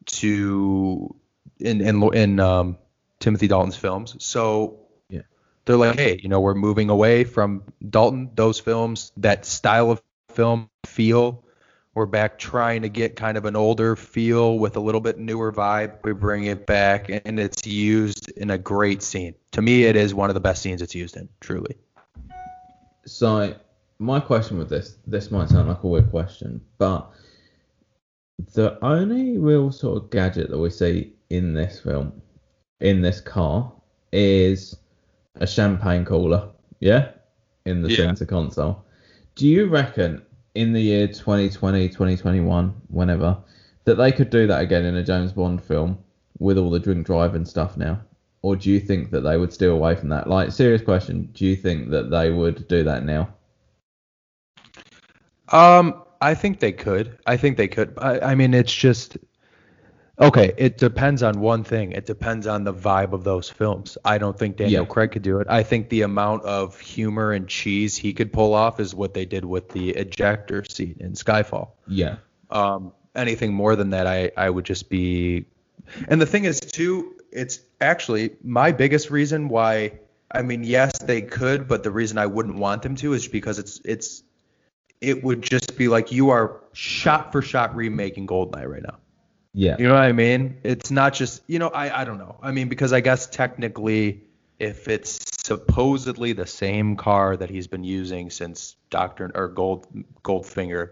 [0.07, 1.17] to
[1.59, 2.79] in in in um,
[3.19, 4.15] Timothy Dalton's films.
[4.25, 5.23] So Yeah.
[5.65, 10.01] they're like, hey, you know, we're moving away from Dalton, those films, that style of
[10.31, 11.43] film feel.
[11.97, 15.51] We're back trying to get kind of an older feel with a little bit newer
[15.51, 15.95] vibe.
[16.05, 19.35] We bring it back, and it's used in a great scene.
[19.53, 21.75] To me, it is one of the best scenes it's used in, truly.
[23.07, 23.55] so
[23.99, 27.11] my question with this this might sound like a weird question but
[28.53, 32.13] the only real sort of gadget that we see in this film
[32.81, 33.73] in this car
[34.13, 34.77] is
[35.37, 36.47] a champagne cooler
[36.81, 37.09] yeah
[37.65, 37.97] in the Yeah.
[37.97, 38.85] center console
[39.35, 40.21] do you reckon
[40.57, 43.37] in the year 2020 2021 whenever
[43.85, 45.99] that they could do that again in a james bond film
[46.39, 48.01] with all the drink driving stuff now
[48.43, 51.45] or do you think that they would steer away from that like serious question do
[51.47, 53.29] you think that they would do that now
[55.49, 57.19] Um, I think they could.
[57.27, 57.95] I think they could.
[57.99, 59.17] I, I mean, it's just
[60.19, 60.53] okay.
[60.57, 61.93] It depends on one thing.
[61.93, 63.99] It depends on the vibe of those films.
[64.05, 64.89] I don't think Daniel Yeah.
[64.89, 65.47] Craig could do it.
[65.51, 69.25] I think the amount of humor and cheese he could pull off is what they
[69.25, 71.71] did with the ejector seat in Skyfall.
[71.87, 72.17] yeah
[72.51, 75.47] Um, anything more than that, I, I would just be.
[76.09, 79.99] And the thing is, too, it's actually my biggest reason why.
[80.31, 83.59] I mean, yes, they could, but the reason I wouldn't want them to is because
[83.59, 84.23] it's it's
[85.01, 88.99] it would just be like you are shot for shot remaking Goldeneye right now.
[89.57, 90.59] Yeah You know what I mean?
[90.63, 92.37] It's not just you know I I don't know.
[92.43, 94.23] I mean because I guess technically
[94.59, 99.87] if it's supposedly the same car that he's been using since Doctor or Gold
[100.23, 100.91] Goldfinger,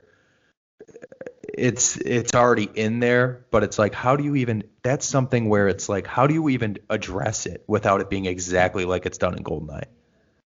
[1.43, 3.45] it's it's already in there.
[3.51, 4.65] But it's like how do you even?
[4.83, 8.85] That's something where it's like how do you even address it without it being exactly
[8.87, 9.87] like it's done in Goldeneye?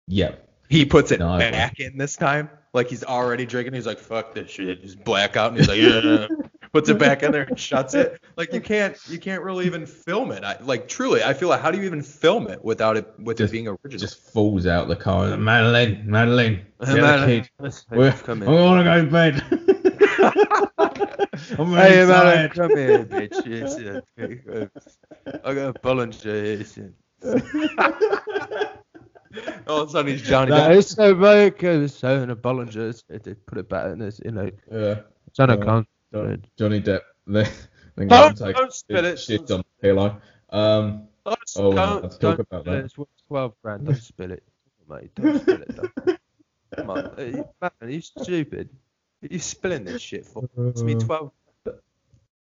[0.09, 0.33] yeah
[0.69, 2.49] He puts it No, back in this time.
[2.73, 3.75] Like he's already drinking.
[3.75, 4.81] He's like, fuck this shit.
[4.81, 6.27] He's blackout and he's like, yeah.
[6.77, 8.21] Puts it back in there and shuts it.
[8.37, 10.45] Like you can't you can't really even film it.
[10.45, 13.39] I, like truly, I feel like how do you even film it without it with
[13.39, 13.99] Just- it being original?
[13.99, 17.51] just falls out the car Madeleine Madeleine get Madeleine, key.
[17.91, 18.53] We're, come I in.
[18.53, 19.43] want to go to bed
[21.59, 22.53] I'm Hey, really man, tired.
[22.55, 23.47] come here, bitch.
[23.47, 24.01] Yes, uh,
[25.45, 26.59] I got a Bollinger.
[26.59, 26.79] Yes.
[29.67, 30.77] All of a sudden he's Johnny That- Depp.
[30.79, 33.03] It's so big, it's so in a Bollinger.
[33.09, 35.01] They put it back in this, you know, Yeah.
[35.27, 35.57] it's on a
[36.17, 36.31] Yeah.
[36.31, 36.45] con.
[36.59, 37.01] Johnny Depp.
[37.27, 37.47] Then
[37.97, 39.19] then Don't- go and take don't spill it.
[39.19, 40.21] shit on the pillow.
[40.51, 42.85] Um, Don't, Oh, don't, have to talk about that.
[42.85, 43.87] It's worth 12 grand.
[43.87, 44.43] Don't spill it.
[44.89, 45.75] Mate, don't spill it.
[45.77, 46.19] Don't.
[46.77, 46.99] Come on.
[46.99, 48.69] Uh, you- Man, are you stupid?
[49.23, 50.49] Are you spilling this shit for?
[50.59, 51.33] It's me 12.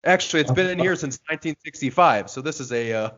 [0.04, 3.10] Actually, it's been in here since 1965, so this is a uh,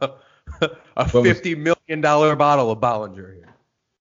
[0.98, 3.54] a 50 million dollar bottle of Bollinger here.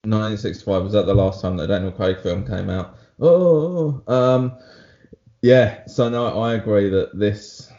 [0.04, 2.96] 1965 was that the last time that Daniel Craig film came out?
[3.20, 4.56] Oh, um,
[5.42, 5.86] yeah.
[5.86, 7.72] So no, I agree that this.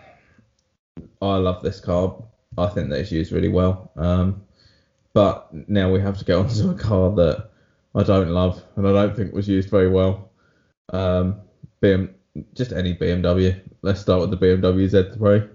[1.21, 2.15] I love this car.
[2.57, 3.91] I think that it's used really well.
[3.95, 4.43] Um,
[5.13, 7.49] but now we have to get onto a car that
[7.95, 10.31] I don't love and I don't think was used very well.
[10.91, 11.41] Um,
[11.81, 12.13] BM,
[12.53, 13.59] just any BMW.
[13.81, 15.49] Let's start with the BMW Z3.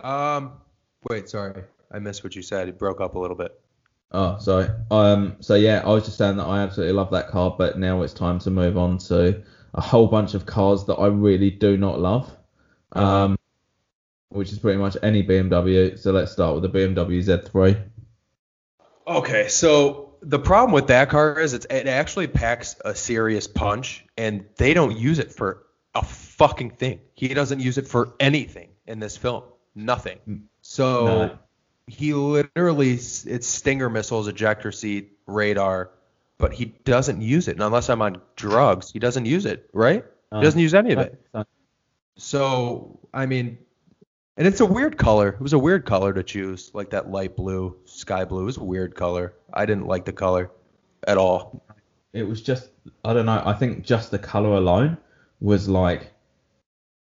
[0.00, 0.52] Um,
[1.08, 2.68] wait, sorry, I missed what you said.
[2.68, 3.60] It broke up a little bit.
[4.10, 4.68] Oh, sorry.
[4.90, 8.02] Um, so yeah, I was just saying that I absolutely love that car, but now
[8.02, 9.42] it's time to move on to
[9.74, 12.34] a whole bunch of cars that I really do not love.
[12.92, 13.38] Um,
[14.30, 15.98] which is pretty much any BMW.
[15.98, 17.82] So let's start with the BMW Z3.
[19.06, 24.04] Okay, so the problem with that car is it's, it actually packs a serious punch,
[24.16, 27.00] and they don't use it for a fucking thing.
[27.14, 29.44] He doesn't use it for anything in this film.
[29.74, 30.48] Nothing.
[30.60, 31.38] So No.
[31.88, 35.90] He literally it's Stinger missiles, ejector seat, radar,
[36.38, 37.52] but he doesn't use it.
[37.52, 40.04] And unless I'm on drugs, he doesn't use it, right?
[40.32, 41.22] He doesn't uh, use any of it.
[42.16, 43.58] So I mean,
[44.36, 45.28] and it's a weird color.
[45.30, 48.42] It was a weird color to choose, like that light blue, sky blue.
[48.42, 49.34] It was a weird color.
[49.52, 50.50] I didn't like the color
[51.06, 51.64] at all.
[52.12, 52.70] It was just
[53.04, 53.42] I don't know.
[53.44, 54.98] I think just the color alone
[55.40, 56.12] was like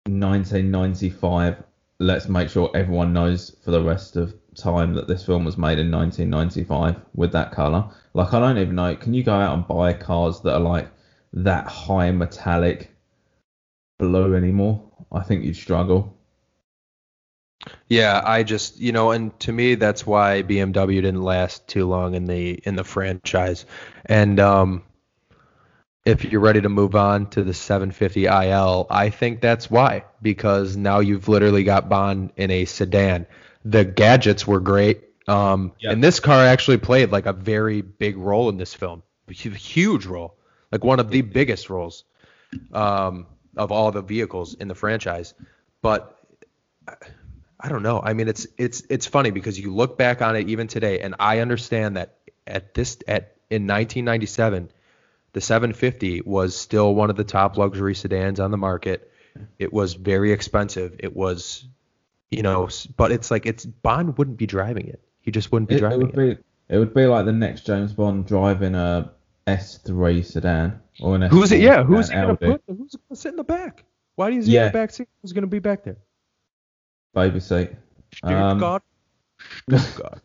[0.07, 1.63] 1995.
[1.99, 5.79] Let's make sure everyone knows for the rest of time that this film was made
[5.79, 7.89] in 1995 with that color.
[8.15, 8.95] Like I don't even know.
[8.97, 10.89] Can you go out and buy cars that are like
[11.33, 12.95] that high metallic
[13.99, 14.83] blue anymore?
[15.13, 16.17] I think you'd struggle.
[17.89, 22.15] Yeah, I just you know, and to me that's why BMW didn't last too long
[22.15, 23.67] in the in the franchise.
[24.07, 24.83] And um,
[26.05, 30.77] if you're ready to move on to the 750 IL, I think that's why because
[30.77, 33.27] now you've literally got Bond in a sedan.
[33.65, 35.05] The gadgets were great.
[35.29, 35.93] Um, Yeah.
[35.93, 40.07] and this car actually played like a very big role in this film, a huge
[40.07, 40.37] role,
[40.73, 42.05] like one of the biggest roles
[42.73, 45.35] um, of all the vehicles in the franchise.
[45.83, 46.17] But
[47.61, 48.01] I don't know.
[48.03, 51.15] I mean, it's it's it's funny because you look back on it even today, and
[51.21, 54.71] I understand that at this at in 1997,
[55.33, 59.11] the 750 was still one of the top luxury sedans on the market.
[59.59, 60.97] It was very expensive.
[60.99, 61.67] It was,
[62.31, 65.01] you know, but it's like it's Bond wouldn't be driving it.
[65.21, 66.39] He just wouldn't be It, it driving would it.
[66.39, 69.11] be it would be like the next James Bond driving a
[69.47, 71.57] S3 sedan or an Who's it?
[71.57, 72.47] S4 Yeah, who's he gonna Audi.
[72.47, 72.63] put?
[72.69, 73.85] Who's gonna sit in the back?
[74.17, 74.67] Why does he Yeah.
[74.67, 75.09] in the back seat?
[75.23, 75.97] Who's gonna be back there?
[77.15, 77.71] baby seat?
[78.23, 78.83] Um, God.
[79.71, 80.21] God.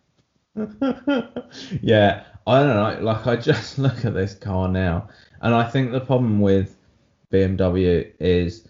[1.82, 3.00] yeah, I don't know.
[3.04, 5.10] Like I just look at this car now,
[5.42, 6.78] and I think the problem with
[7.32, 8.68] BMW is,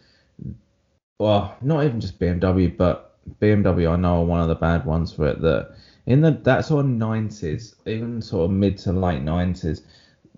[1.20, 3.05] well, not even just BMW, but
[3.42, 5.42] BMW I know are one of the bad ones for it.
[5.42, 9.82] That in the that sort of 90s, even sort of mid to late 90s,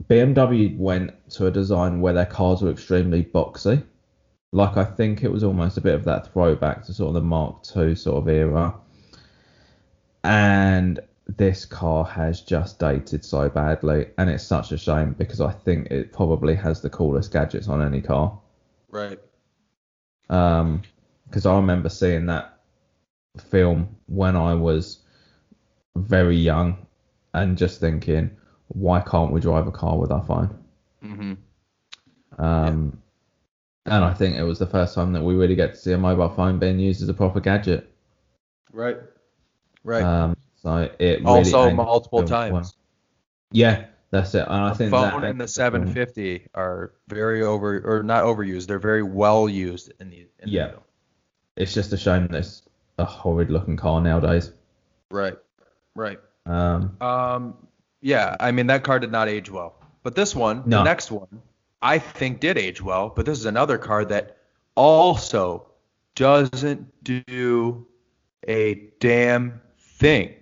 [0.05, 3.83] BMW went to a design where their cars were extremely boxy.
[4.51, 7.21] Like I think it was almost a bit of that throwback to sort of the
[7.21, 8.73] Mark II sort of era.
[10.23, 15.51] And this car has just dated so badly, and it's such a shame because I
[15.51, 18.39] think it probably has the coolest gadgets on any car.
[18.89, 19.19] Right.
[20.29, 20.83] Um,
[21.27, 22.56] because I remember seeing that
[23.41, 24.99] film when I was
[25.95, 26.85] very young,
[27.33, 28.31] and just thinking,
[28.69, 30.57] why can't we drive a car with our phone?
[31.03, 32.41] Mm-hmm.
[32.41, 33.01] Um,
[33.85, 35.97] and I think it was the first time that we really get to see a
[35.97, 37.89] mobile phone being used as a proper gadget.
[38.71, 38.97] Right.
[39.83, 40.03] Right.
[40.03, 42.51] Um, so it really also multiple film well.
[42.51, 42.75] times.
[43.51, 44.45] Yeah, that's it.
[44.47, 48.67] And I the think phone that and the 750 are very over or not overused.
[48.67, 50.27] They're very well used in the.
[50.39, 50.67] In Yeah.
[50.67, 50.77] The
[51.55, 52.66] it's just a shame that it's
[52.97, 54.51] a horrid looking car nowadays.
[55.11, 55.37] right.
[55.95, 56.19] Right.
[56.45, 57.67] Um, Um.
[58.01, 58.35] Yeah.
[58.39, 60.77] I mean that car did not age well, but this one, No.
[60.79, 61.41] the next one,
[61.81, 63.09] I think did age well.
[63.09, 64.37] But this is another car that
[64.75, 65.67] also
[66.15, 67.85] doesn't do
[68.47, 70.33] a damn thing.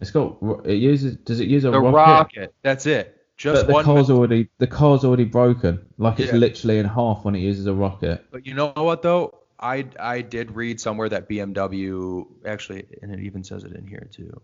[0.00, 1.96] it's got it uses does it use a The rocket?
[2.36, 2.54] rocket.
[2.62, 3.18] That's it.
[3.36, 5.80] Just but the car's already the car's already broken.
[5.98, 6.38] Like it's Yeah.
[6.38, 8.24] literally in half when it uses a rocket.
[8.32, 9.38] But you know what though?
[9.62, 14.08] I I did read somewhere that BMW actually, and it even says it in here
[14.12, 14.40] too.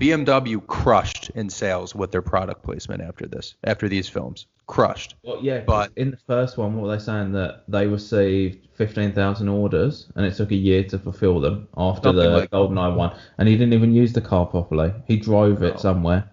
[0.00, 5.16] BMW crushed in sales with their product placement after this, after these films, crushed.
[5.22, 9.12] Well, yeah, But- in the first one, what were they saying that they received fifteen
[9.12, 12.50] thousand orders and it took a year to fulfill them after the like.
[12.50, 14.92] GoldenEye one, and he didn't even use the car properly.
[15.06, 15.66] He drove No.
[15.68, 16.30] it somewhere.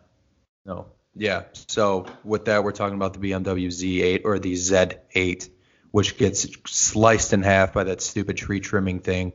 [0.66, 0.86] No.
[1.16, 1.44] Yeah.
[1.68, 5.50] So with that, we're talking about the BMW Z8 or the Z8,
[5.92, 9.34] which gets sliced in half by that stupid tree trimming thing.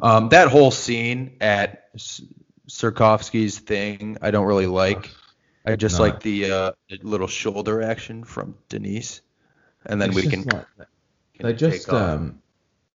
[0.00, 1.94] Um, that whole scene at
[2.68, 5.10] Zukovsky's thing, I don't really like.
[5.66, 6.04] I just No.
[6.06, 6.72] like the uh,
[7.02, 9.20] little shoulder action from Denise,
[9.84, 10.42] and then It's we can.
[10.44, 10.66] like-
[11.34, 12.40] can they just um,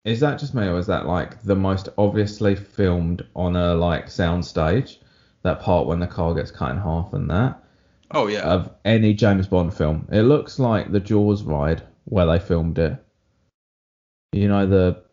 [0.03, 4.09] is that just me or is that like the most obviously filmed on a like
[4.09, 4.99] sound stage?
[5.43, 7.63] That part when the car gets cut in half and that.
[8.11, 8.41] Oh yeah.
[8.41, 10.07] of any James Bond film.
[10.11, 13.03] It looks like the Jaws ride where they filmed it.
[14.31, 15.03] You know the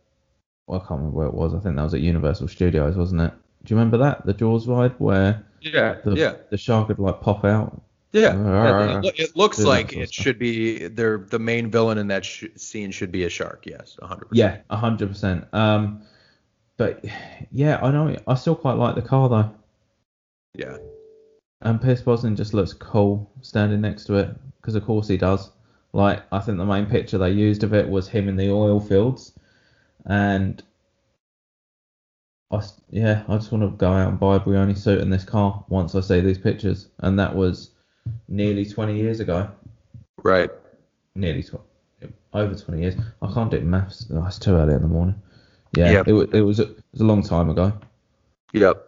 [0.66, 1.55] well, I can't remember where it was.
[1.55, 3.32] I think that was at Universal Studios, wasn't it?
[3.64, 5.99] Do you remember that the Jaws ride where yeah.
[6.05, 6.34] the yeah.
[6.51, 7.80] the shark would like pop out?
[8.12, 8.36] Yeah.
[8.36, 10.88] Uh, it, it looks like it should be.
[10.88, 13.64] They're the main villain in that sh- scene should be a shark.
[13.66, 14.28] Yes, 100.
[14.32, 15.47] Yeah, hundred percent.
[15.53, 16.03] Um,
[16.76, 17.05] but
[17.51, 18.16] yeah, I know.
[18.26, 19.51] I still quite like the car though,
[20.55, 20.76] Yeah.
[21.62, 25.51] and Pierce Brosnan just looks cool standing next to it because of course he does.
[25.93, 28.80] Like I think the main picture they used of it was him in the oil
[28.80, 29.32] fields,
[30.07, 30.62] and
[32.51, 35.24] I yeah I just want to go out and buy a Brioni suit in this
[35.24, 37.70] car once I see these pictures, and that was
[38.28, 39.51] nearly 20 years ago.
[40.22, 40.51] Right.
[41.14, 41.61] Nearly tw-
[42.32, 42.95] over 20 years.
[43.20, 44.07] I can't do maths.
[44.09, 45.20] That's too early in the morning.
[45.76, 46.09] Yeah, Yep.
[46.09, 47.72] it, it was a, it was a long time ago.
[48.53, 48.82] Yep.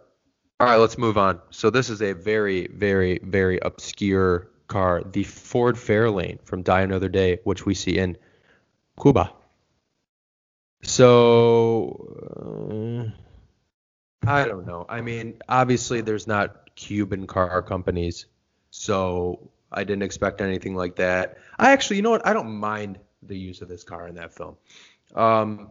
[0.59, 1.39] All right, let's move on.
[1.51, 7.09] So this is a very, very, very obscure car, the Ford Fairlane from Die Another
[7.09, 8.17] Day, which we see in
[9.01, 9.31] Cuba.
[10.83, 13.11] So
[14.25, 14.85] uh, I don't know.
[14.87, 18.25] I mean, obviously there's not Cuban car companies,
[18.69, 21.37] so I didn't expect anything like that.
[21.57, 22.25] I actually, you know what?
[22.25, 24.57] I don't mind the use of this car in that film.
[25.15, 25.69] Um,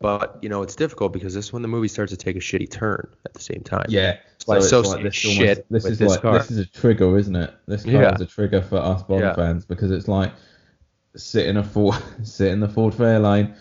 [0.00, 2.40] but you know it's difficult because this is when the movie starts to take a
[2.40, 3.86] shitty turn at the same time.
[3.88, 4.18] Yeah.
[4.48, 6.38] It's associate this shit this with is this like car.
[6.38, 7.54] this is a trigger, isn't it?
[7.66, 8.14] This car Yeah.
[8.14, 9.34] is a trigger for us Bond Yeah.
[9.34, 10.32] fans because it's like
[11.16, 13.54] sit in a Ford, sit in the Ford Fairlane,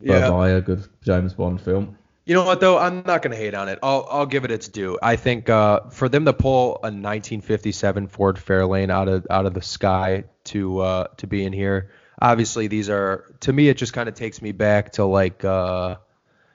[0.00, 0.30] Yeah.
[0.30, 1.96] buy a good James Bond film.
[2.26, 2.78] You know what though?
[2.78, 3.78] I'm not gonna hate on it.
[3.82, 4.96] I'll I'll give it its due.
[5.02, 9.54] I think uh, for them to pull a 1957 Ford Fairlane out of out of
[9.54, 11.90] the sky to uh, to be in here,
[12.22, 15.96] obviously these are to me it just kind of takes me back to like uh,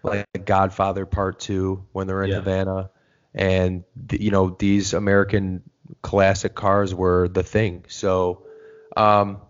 [0.03, 2.35] like Godfather Part Two when they're in Yeah.
[2.37, 2.89] Havana,
[3.35, 5.63] and you know these American
[6.01, 7.85] classic cars were the thing.
[7.89, 8.45] So
[8.97, 9.41] um,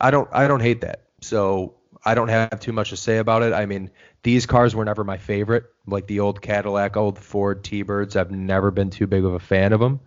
[0.00, 1.04] I don't I don't hate that.
[1.20, 3.52] So I don't have too much to say about it.
[3.52, 3.90] I mean,
[4.22, 5.66] these cars were never my favorite.
[5.86, 9.72] Like the old Cadillac, old Ford T-Birds, I've never been too big of a fan
[9.72, 10.00] of them.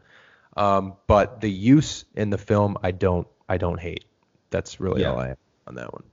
[0.57, 4.05] Um, but the use in the film, I don't I don't hate.
[4.49, 5.11] That's really Yeah.
[5.11, 6.03] all I have on that one.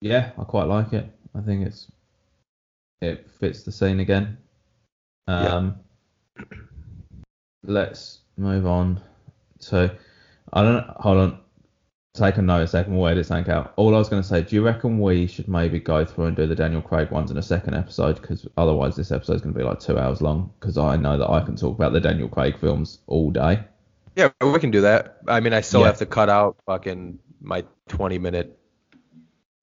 [0.00, 1.06] Yeah, I quite like it.
[1.34, 1.90] I think it's
[3.00, 4.38] it fits the scene again.
[5.28, 5.72] Yeah.
[7.64, 9.00] Let's move on.
[9.58, 9.90] So
[10.52, 11.40] I don't hold on.
[12.12, 12.96] Take a note a second.
[12.96, 13.72] We'll edit something out.
[13.76, 16.36] All I was going to say, do you reckon we should maybe go through and
[16.36, 18.20] do the Daniel Craig ones in a second episode?
[18.20, 20.52] Because otherwise, this episode is going to be like two hours long.
[20.58, 23.60] Because I know that I can talk about the Daniel Craig films all day.
[24.16, 25.18] Yeah, we can do that.
[25.28, 25.86] I mean, I still Yeah.
[25.86, 28.58] have to cut out fucking my 20 minute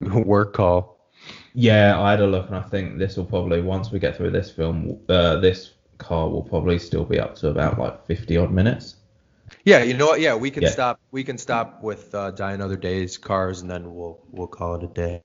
[0.00, 1.10] work call.
[1.52, 4.30] Yeah, I had a look, and I think this will probably once we get through
[4.30, 8.52] this film, uh, this car will probably still be up to about like 50 odd
[8.52, 8.96] minutes.
[9.64, 10.20] Yeah, you know what?
[10.20, 10.70] Yeah, we can Yeah.
[10.70, 11.00] stop.
[11.10, 14.84] We can stop with uh, Die Another Day's cars, and then we'll we'll call it
[14.84, 15.22] a day.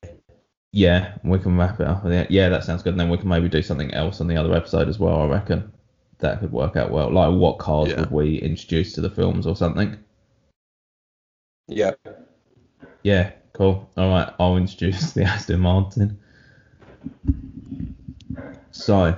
[0.71, 2.03] Yeah, we can wrap it up.
[2.29, 2.93] Yeah, that sounds good.
[2.93, 5.21] And then we can maybe do something else on the other episode as well.
[5.21, 5.71] I reckon
[6.19, 7.11] that could work out well.
[7.11, 7.99] Like, what cars Yeah.
[7.99, 9.97] would we introduce to the films or something?
[11.67, 11.91] Yeah.
[13.03, 13.89] Yeah, cool.
[13.97, 16.17] All right, I'll introduce the Aston Martin.
[18.71, 19.15] So,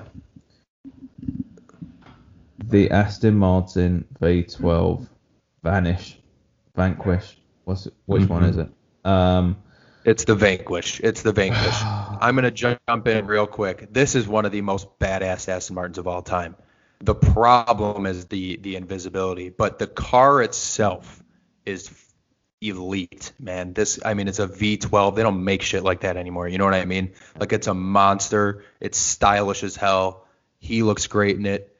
[2.67, 5.07] the Aston Martin V12
[5.63, 6.19] Vanish,
[6.75, 7.37] Vanquish.
[7.63, 8.49] What's it, which one Mhm.
[8.49, 8.69] is it?
[9.03, 9.57] Um,
[10.03, 10.99] It's the Vanquish.
[11.03, 11.75] It's the Vanquish.
[12.21, 13.91] I'm gonna jump in real quick.
[13.91, 16.55] This is one of the most badass Aston Martins of all time.
[16.99, 21.23] The problem is the the invisibility, but the car itself
[21.65, 21.89] is
[22.61, 23.73] elite, man.
[23.73, 25.15] This, I mean, it's a V12.
[25.15, 26.47] They don't make shit like that anymore.
[26.47, 27.11] You know what I mean?
[27.39, 28.63] Like it's a monster.
[28.79, 30.25] It's stylish as hell.
[30.59, 31.74] He looks great in it.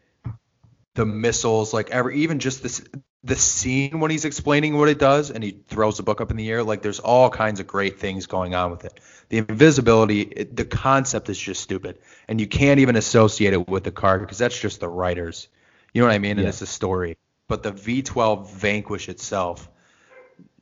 [0.96, 2.84] The missiles, like every, even just this,
[3.24, 6.38] the scene when he's explaining what it does and he throws the book up in
[6.38, 9.00] the air, like there's all kinds of great things going on with it.
[9.30, 13.84] The invisibility, it, the concept is just stupid, and you can't even associate it with
[13.84, 15.48] the car because that's just the writers.
[15.94, 16.32] You know what I mean?
[16.38, 16.50] And Yeah.
[16.50, 17.18] it's a story.
[17.48, 19.70] But the V12 Vanquish itself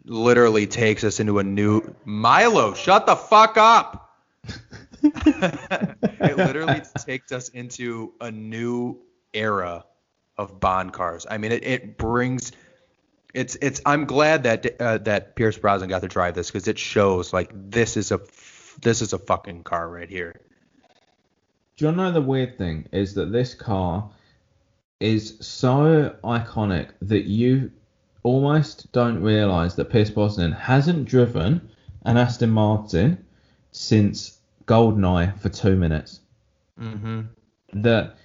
[0.05, 2.73] literally takes us into a new Milo.
[2.73, 4.19] Shut the fuck up.
[5.03, 8.99] it literally takes us into a new
[9.33, 9.85] era
[10.37, 11.25] of Bond cars.
[11.29, 12.51] I mean, it, it brings
[13.33, 13.81] it's it's.
[13.85, 17.51] I'm glad that uh, that Pierce Brosnan got to drive this because it shows like
[17.53, 18.19] this is a
[18.81, 20.39] this is a fucking car right here.
[21.77, 24.09] Do you know the weird thing is that this car
[24.99, 27.71] is so iconic that you
[28.21, 31.69] almost don't realize that Pierce Brosnan hasn't driven
[32.05, 33.25] an Aston Martin
[33.71, 36.19] since Goldeneye for two minutes.
[36.79, 37.21] Mm-hmm.
[37.81, 38.15] That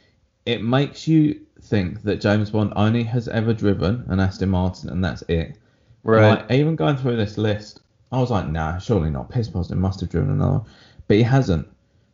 [0.44, 5.04] it makes you think that James Bond only has ever driven an Aston Martin and
[5.04, 5.56] that's it.
[6.02, 6.40] Right.
[6.40, 9.30] Like, even going through this list, I was like, nah, surely not.
[9.30, 10.66] Pierce Brosnan must have driven another, one.
[11.06, 11.68] but he hasn't.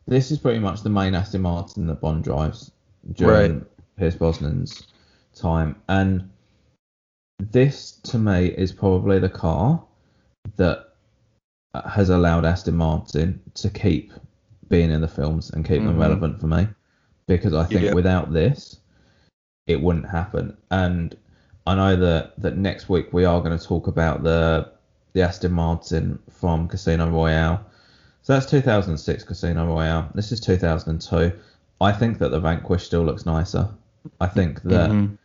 [0.07, 2.71] This is pretty much the main Aston Martin that Bond drives
[3.13, 3.67] during Right.
[3.97, 4.87] Pierce Brosnan's
[5.33, 6.29] time, and
[7.39, 9.83] this to me is probably the car
[10.57, 10.93] that
[11.89, 14.13] has allowed Aston Martin to keep
[14.69, 15.99] being in the films and keep them Mhm.
[15.99, 16.67] relevant for me,
[17.27, 17.93] because I think Yeah.
[17.93, 18.79] without this,
[19.67, 20.55] it wouldn't happen.
[20.71, 21.15] And
[21.67, 24.71] I know that, that next week we are going to talk about the
[25.13, 27.65] the Aston Martin from Casino Royale.
[28.21, 30.09] So that's 2006 Casino Royale.
[30.13, 31.31] This is 2002.
[31.79, 33.69] I think that the Vanquish still looks nicer.
[34.19, 35.17] I think that Mhm.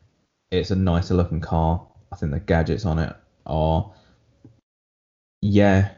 [0.52, 1.84] it's a nicer looking car.
[2.12, 3.16] I think the gadgets on it
[3.46, 3.90] are,
[5.42, 5.90] yeah,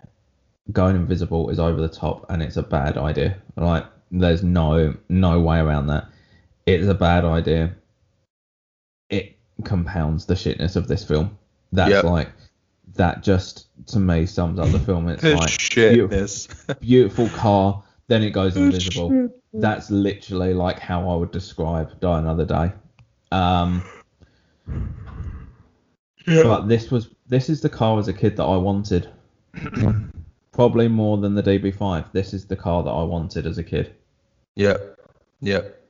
[0.73, 3.37] going invisible is over the top and it's a bad idea.
[3.57, 6.07] Like, there's no no way around that.
[6.67, 7.75] It's a bad idea.
[9.59, 11.37] It compounds the shitness of this film.
[11.73, 12.05] That's Yep.
[12.05, 12.29] like
[12.95, 15.09] that just to me sums up the film.
[15.09, 16.49] It's like Shit, beautiful, this.
[16.81, 19.29] beautiful car, then it goes invisible.
[19.55, 22.73] That's literally like how I would describe Die Another Day.
[23.31, 23.83] Um,
[26.27, 29.09] but this was this is the car as a kid that I wanted.
[30.53, 32.13] Probably more than the DB5.
[32.13, 33.95] This is the car that I wanted as a kid.
[34.57, 34.99] Yep.
[35.41, 35.82] Yep.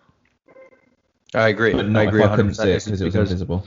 [1.34, 1.72] I agree.
[1.72, 3.64] But I agree I couldn't 100% see it because it was invisible.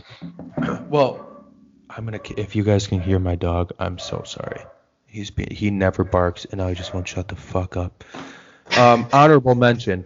[0.89, 1.45] Well,
[1.89, 2.19] I'm gonna.
[2.37, 4.61] If you guys can hear my dog, I'm so sorry.
[5.07, 8.03] He's be, he never barks, and I just won't shut the fuck up.
[8.77, 10.05] Um, honorable mention.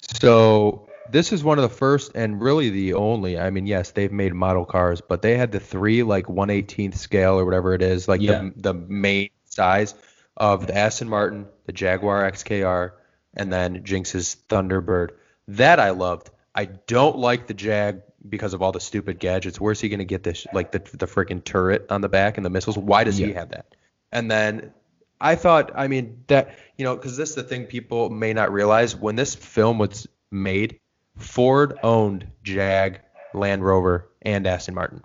[0.00, 3.38] So this is one of the first and really the only.
[3.38, 7.38] I mean, yes, they've made model cars, but they had the three like 118th scale
[7.38, 8.50] or whatever it is, like Yeah.
[8.56, 9.94] the the main size
[10.36, 12.92] of the Aston Martin, the Jaguar XKR,
[13.34, 15.10] and then Jinx's Thunderbird.
[15.48, 16.30] That I loved.
[16.54, 19.60] I don't like the Jag because of all the stupid gadgets.
[19.60, 20.46] Where's he gonna get this?
[20.52, 22.76] Like the the freaking turret on the back and the missiles.
[22.76, 23.74] Why does he have that?
[24.10, 24.72] And then
[25.20, 28.52] I thought, I mean, that you know, because this is the thing people may not
[28.52, 30.80] realize when this film was made,
[31.16, 33.00] Ford owned Jag,
[33.32, 35.02] Land Rover, and Aston Martin.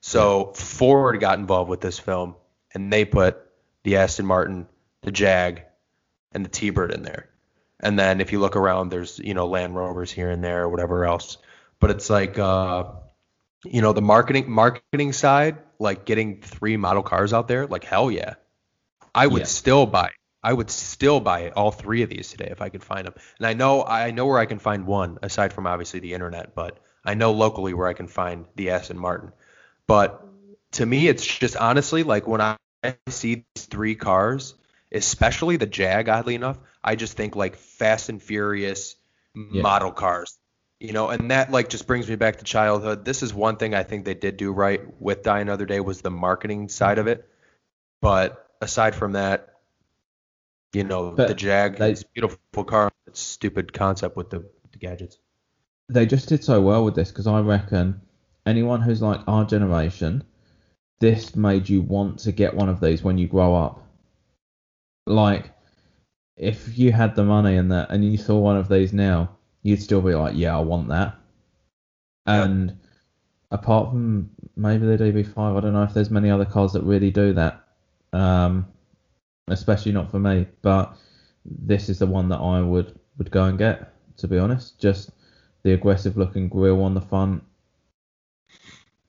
[0.00, 2.36] So Ford got involved with this film,
[2.72, 3.38] and they put
[3.84, 4.66] the Aston Martin,
[5.02, 5.62] the Jag,
[6.32, 7.28] and the T-Bird in there.
[7.84, 10.68] And then if you look around, there's you know Land Rovers here and there, or
[10.70, 11.38] whatever else.
[11.80, 12.84] But it's like, uh,
[13.64, 18.10] you know, the marketing marketing side, like getting three model cars out there, like hell
[18.10, 18.34] yeah,
[19.14, 19.46] I would Yeah.
[19.46, 20.10] still buy.
[20.42, 23.14] I would still buy all three of these today if I could find them.
[23.38, 26.54] And I know I know where I can find one aside from obviously the internet,
[26.54, 29.32] but I know locally where I can find the Aston Martin.
[29.86, 30.22] But
[30.72, 32.56] to me, it's just honestly like when I
[33.08, 34.54] see these three cars,
[34.92, 38.94] especially the Jag, oddly enough, I just think like Fast and Furious
[39.34, 39.62] Yeah.
[39.62, 40.38] model cars.
[40.80, 43.04] You know, and that like just brings me back to childhood.
[43.06, 46.02] This is one thing I think they did do right with Die Another Day was
[46.02, 47.26] the marketing side of it.
[48.02, 49.54] But aside from that,
[50.74, 52.90] you know, But the Jag they- is beautiful car.
[53.06, 55.18] It's stupid concept with the, the gadgets.
[55.88, 58.00] they just did so well with this because I reckon
[58.44, 60.24] anyone who's like our generation,
[61.00, 63.86] this made you want to get one of these when you grow up.
[65.06, 65.50] Like,
[66.36, 69.30] if you had the money and that, and you saw one of these now,
[69.62, 71.16] you'd still be like, yeah, I want that.
[72.26, 72.44] Yeah.
[72.44, 72.78] And
[73.50, 77.10] apart from maybe the DB5, I don't know if there's many other cars that really
[77.10, 77.64] do that.
[78.12, 78.66] Um,
[79.48, 80.96] especially not for me, but
[81.44, 83.92] this is the one that I would would go and get.
[84.18, 85.10] To be honest, just
[85.64, 87.42] the aggressive looking grille on the front.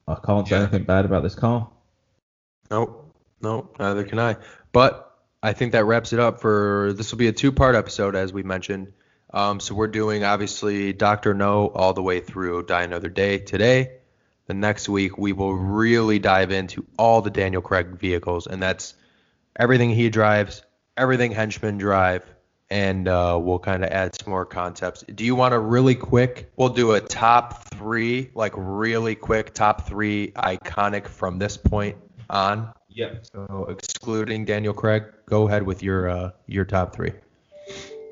[0.07, 1.69] I can't say anything bad about this car.
[2.71, 4.35] Nope, nope, neither can I.
[4.71, 5.14] But
[5.45, 8.41] I think that wraps it up for this will be a two-part episode as we
[8.41, 8.93] mentioned.
[9.31, 13.99] Um, so we're doing obviously Doctor No all the way through Die Another Day today.
[14.47, 18.95] the next week we will really dive into all the Daniel Craig vehicles, and that's
[19.55, 20.63] everything he drives,
[20.97, 22.23] everything henchmen drive,
[22.71, 25.03] and uh, we'll kind of add some more concepts.
[25.03, 26.51] Do you want a really quick?
[26.55, 31.97] We'll do a top three, like really quick top three iconic from this point
[32.31, 32.73] on.
[32.95, 33.25] Yep.
[33.31, 37.11] So excluding Daniel Craig, go ahead with your uh, your top three.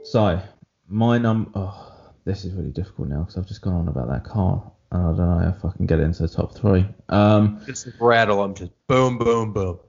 [0.04, 0.40] So
[0.88, 1.52] my num.
[1.56, 1.92] Oh,
[2.26, 4.70] this is really difficult now because I've just gone on about that car.
[4.92, 6.86] And I don't know if I can get into the top three.
[7.10, 9.80] Um, Just rattle them, just boom, boom, boom.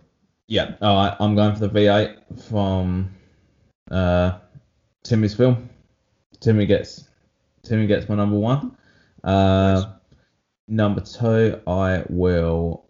[0.46, 0.76] yeah.
[0.80, 1.14] All right.
[1.20, 3.14] I'm going for the V8 from
[3.90, 4.38] uh,
[5.02, 5.68] Timmy's film.
[6.40, 7.08] Timmy gets
[7.62, 8.76] Timmy gets my number one.
[9.24, 9.84] Uh, Nice.
[10.66, 12.83] Number two, I will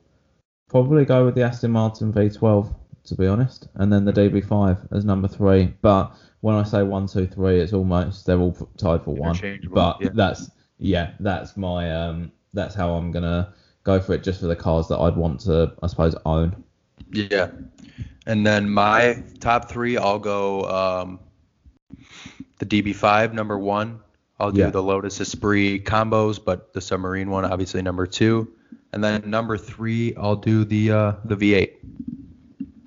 [0.69, 5.05] probably go with the Aston Martin V12 to be honest, and then the DB5 as
[5.05, 5.75] number three.
[5.83, 9.39] But when I say one, two, three, it's almost they're all tied for one.
[9.71, 10.09] But yeah.
[10.15, 13.53] that's yeah, that's my um, that's how I'm gonna
[13.85, 16.65] go for it, just for the cars that I'd want to, I suppose, own.
[17.13, 17.51] Yeah.
[18.27, 21.21] And then my top three, I'll go um,
[22.59, 24.01] the DB5 number one.
[24.41, 24.71] I'll do Yeah.
[24.71, 28.51] the Lotus Esprit combos, but the submarine one obviously number two.
[28.95, 31.73] And then number three, I'll do the uh, the V8.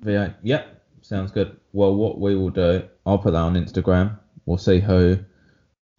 [0.04, 0.34] V8.
[0.42, 1.56] Yep, sounds good.
[1.72, 4.18] Well, what we will do, I'll put that on Instagram.
[4.46, 5.18] We'll see who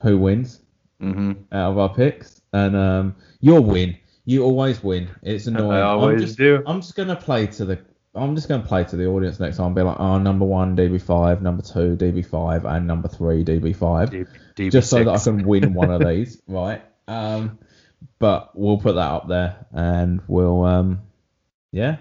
[0.02, 0.62] who wins
[1.02, 1.32] Mm-hmm.
[1.54, 3.96] out of our picks, and um, you'll win.
[4.26, 5.08] You always win.
[5.24, 5.72] It's annoying.
[5.82, 6.62] I I'm just, do.
[6.66, 7.80] I'm just gonna play to the.
[8.16, 9.68] I'm just gonna play to the audience next time.
[9.68, 14.72] and Be like, oh, number one DB5, number two DB5, and number three DB5, DB6.
[14.74, 16.82] just so that I can win one of these, right?
[17.08, 17.60] Um,
[18.20, 21.02] but we'll put that up there, and we'll um,
[21.72, 21.98] yeah.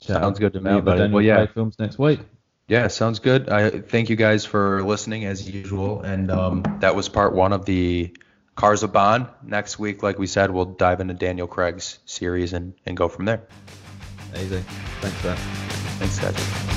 [0.00, 0.98] chat Sounds good to me, about the buddy.
[0.98, 1.36] Daniel Well, yeah.
[1.36, 2.20] Craig films next week.
[2.68, 3.48] Yeah, sounds good.
[3.48, 6.02] I thank you guys for listening as usual.
[6.02, 8.14] And um, that was part one of the
[8.56, 9.26] Cars of Bond.
[9.42, 13.24] Next week, like we said, we'll dive into Daniel Craig's series and, and go from
[13.24, 13.42] there.
[14.36, 14.62] Easy.
[15.00, 15.38] Thanks for that.
[15.98, 16.68] Thanks, guys.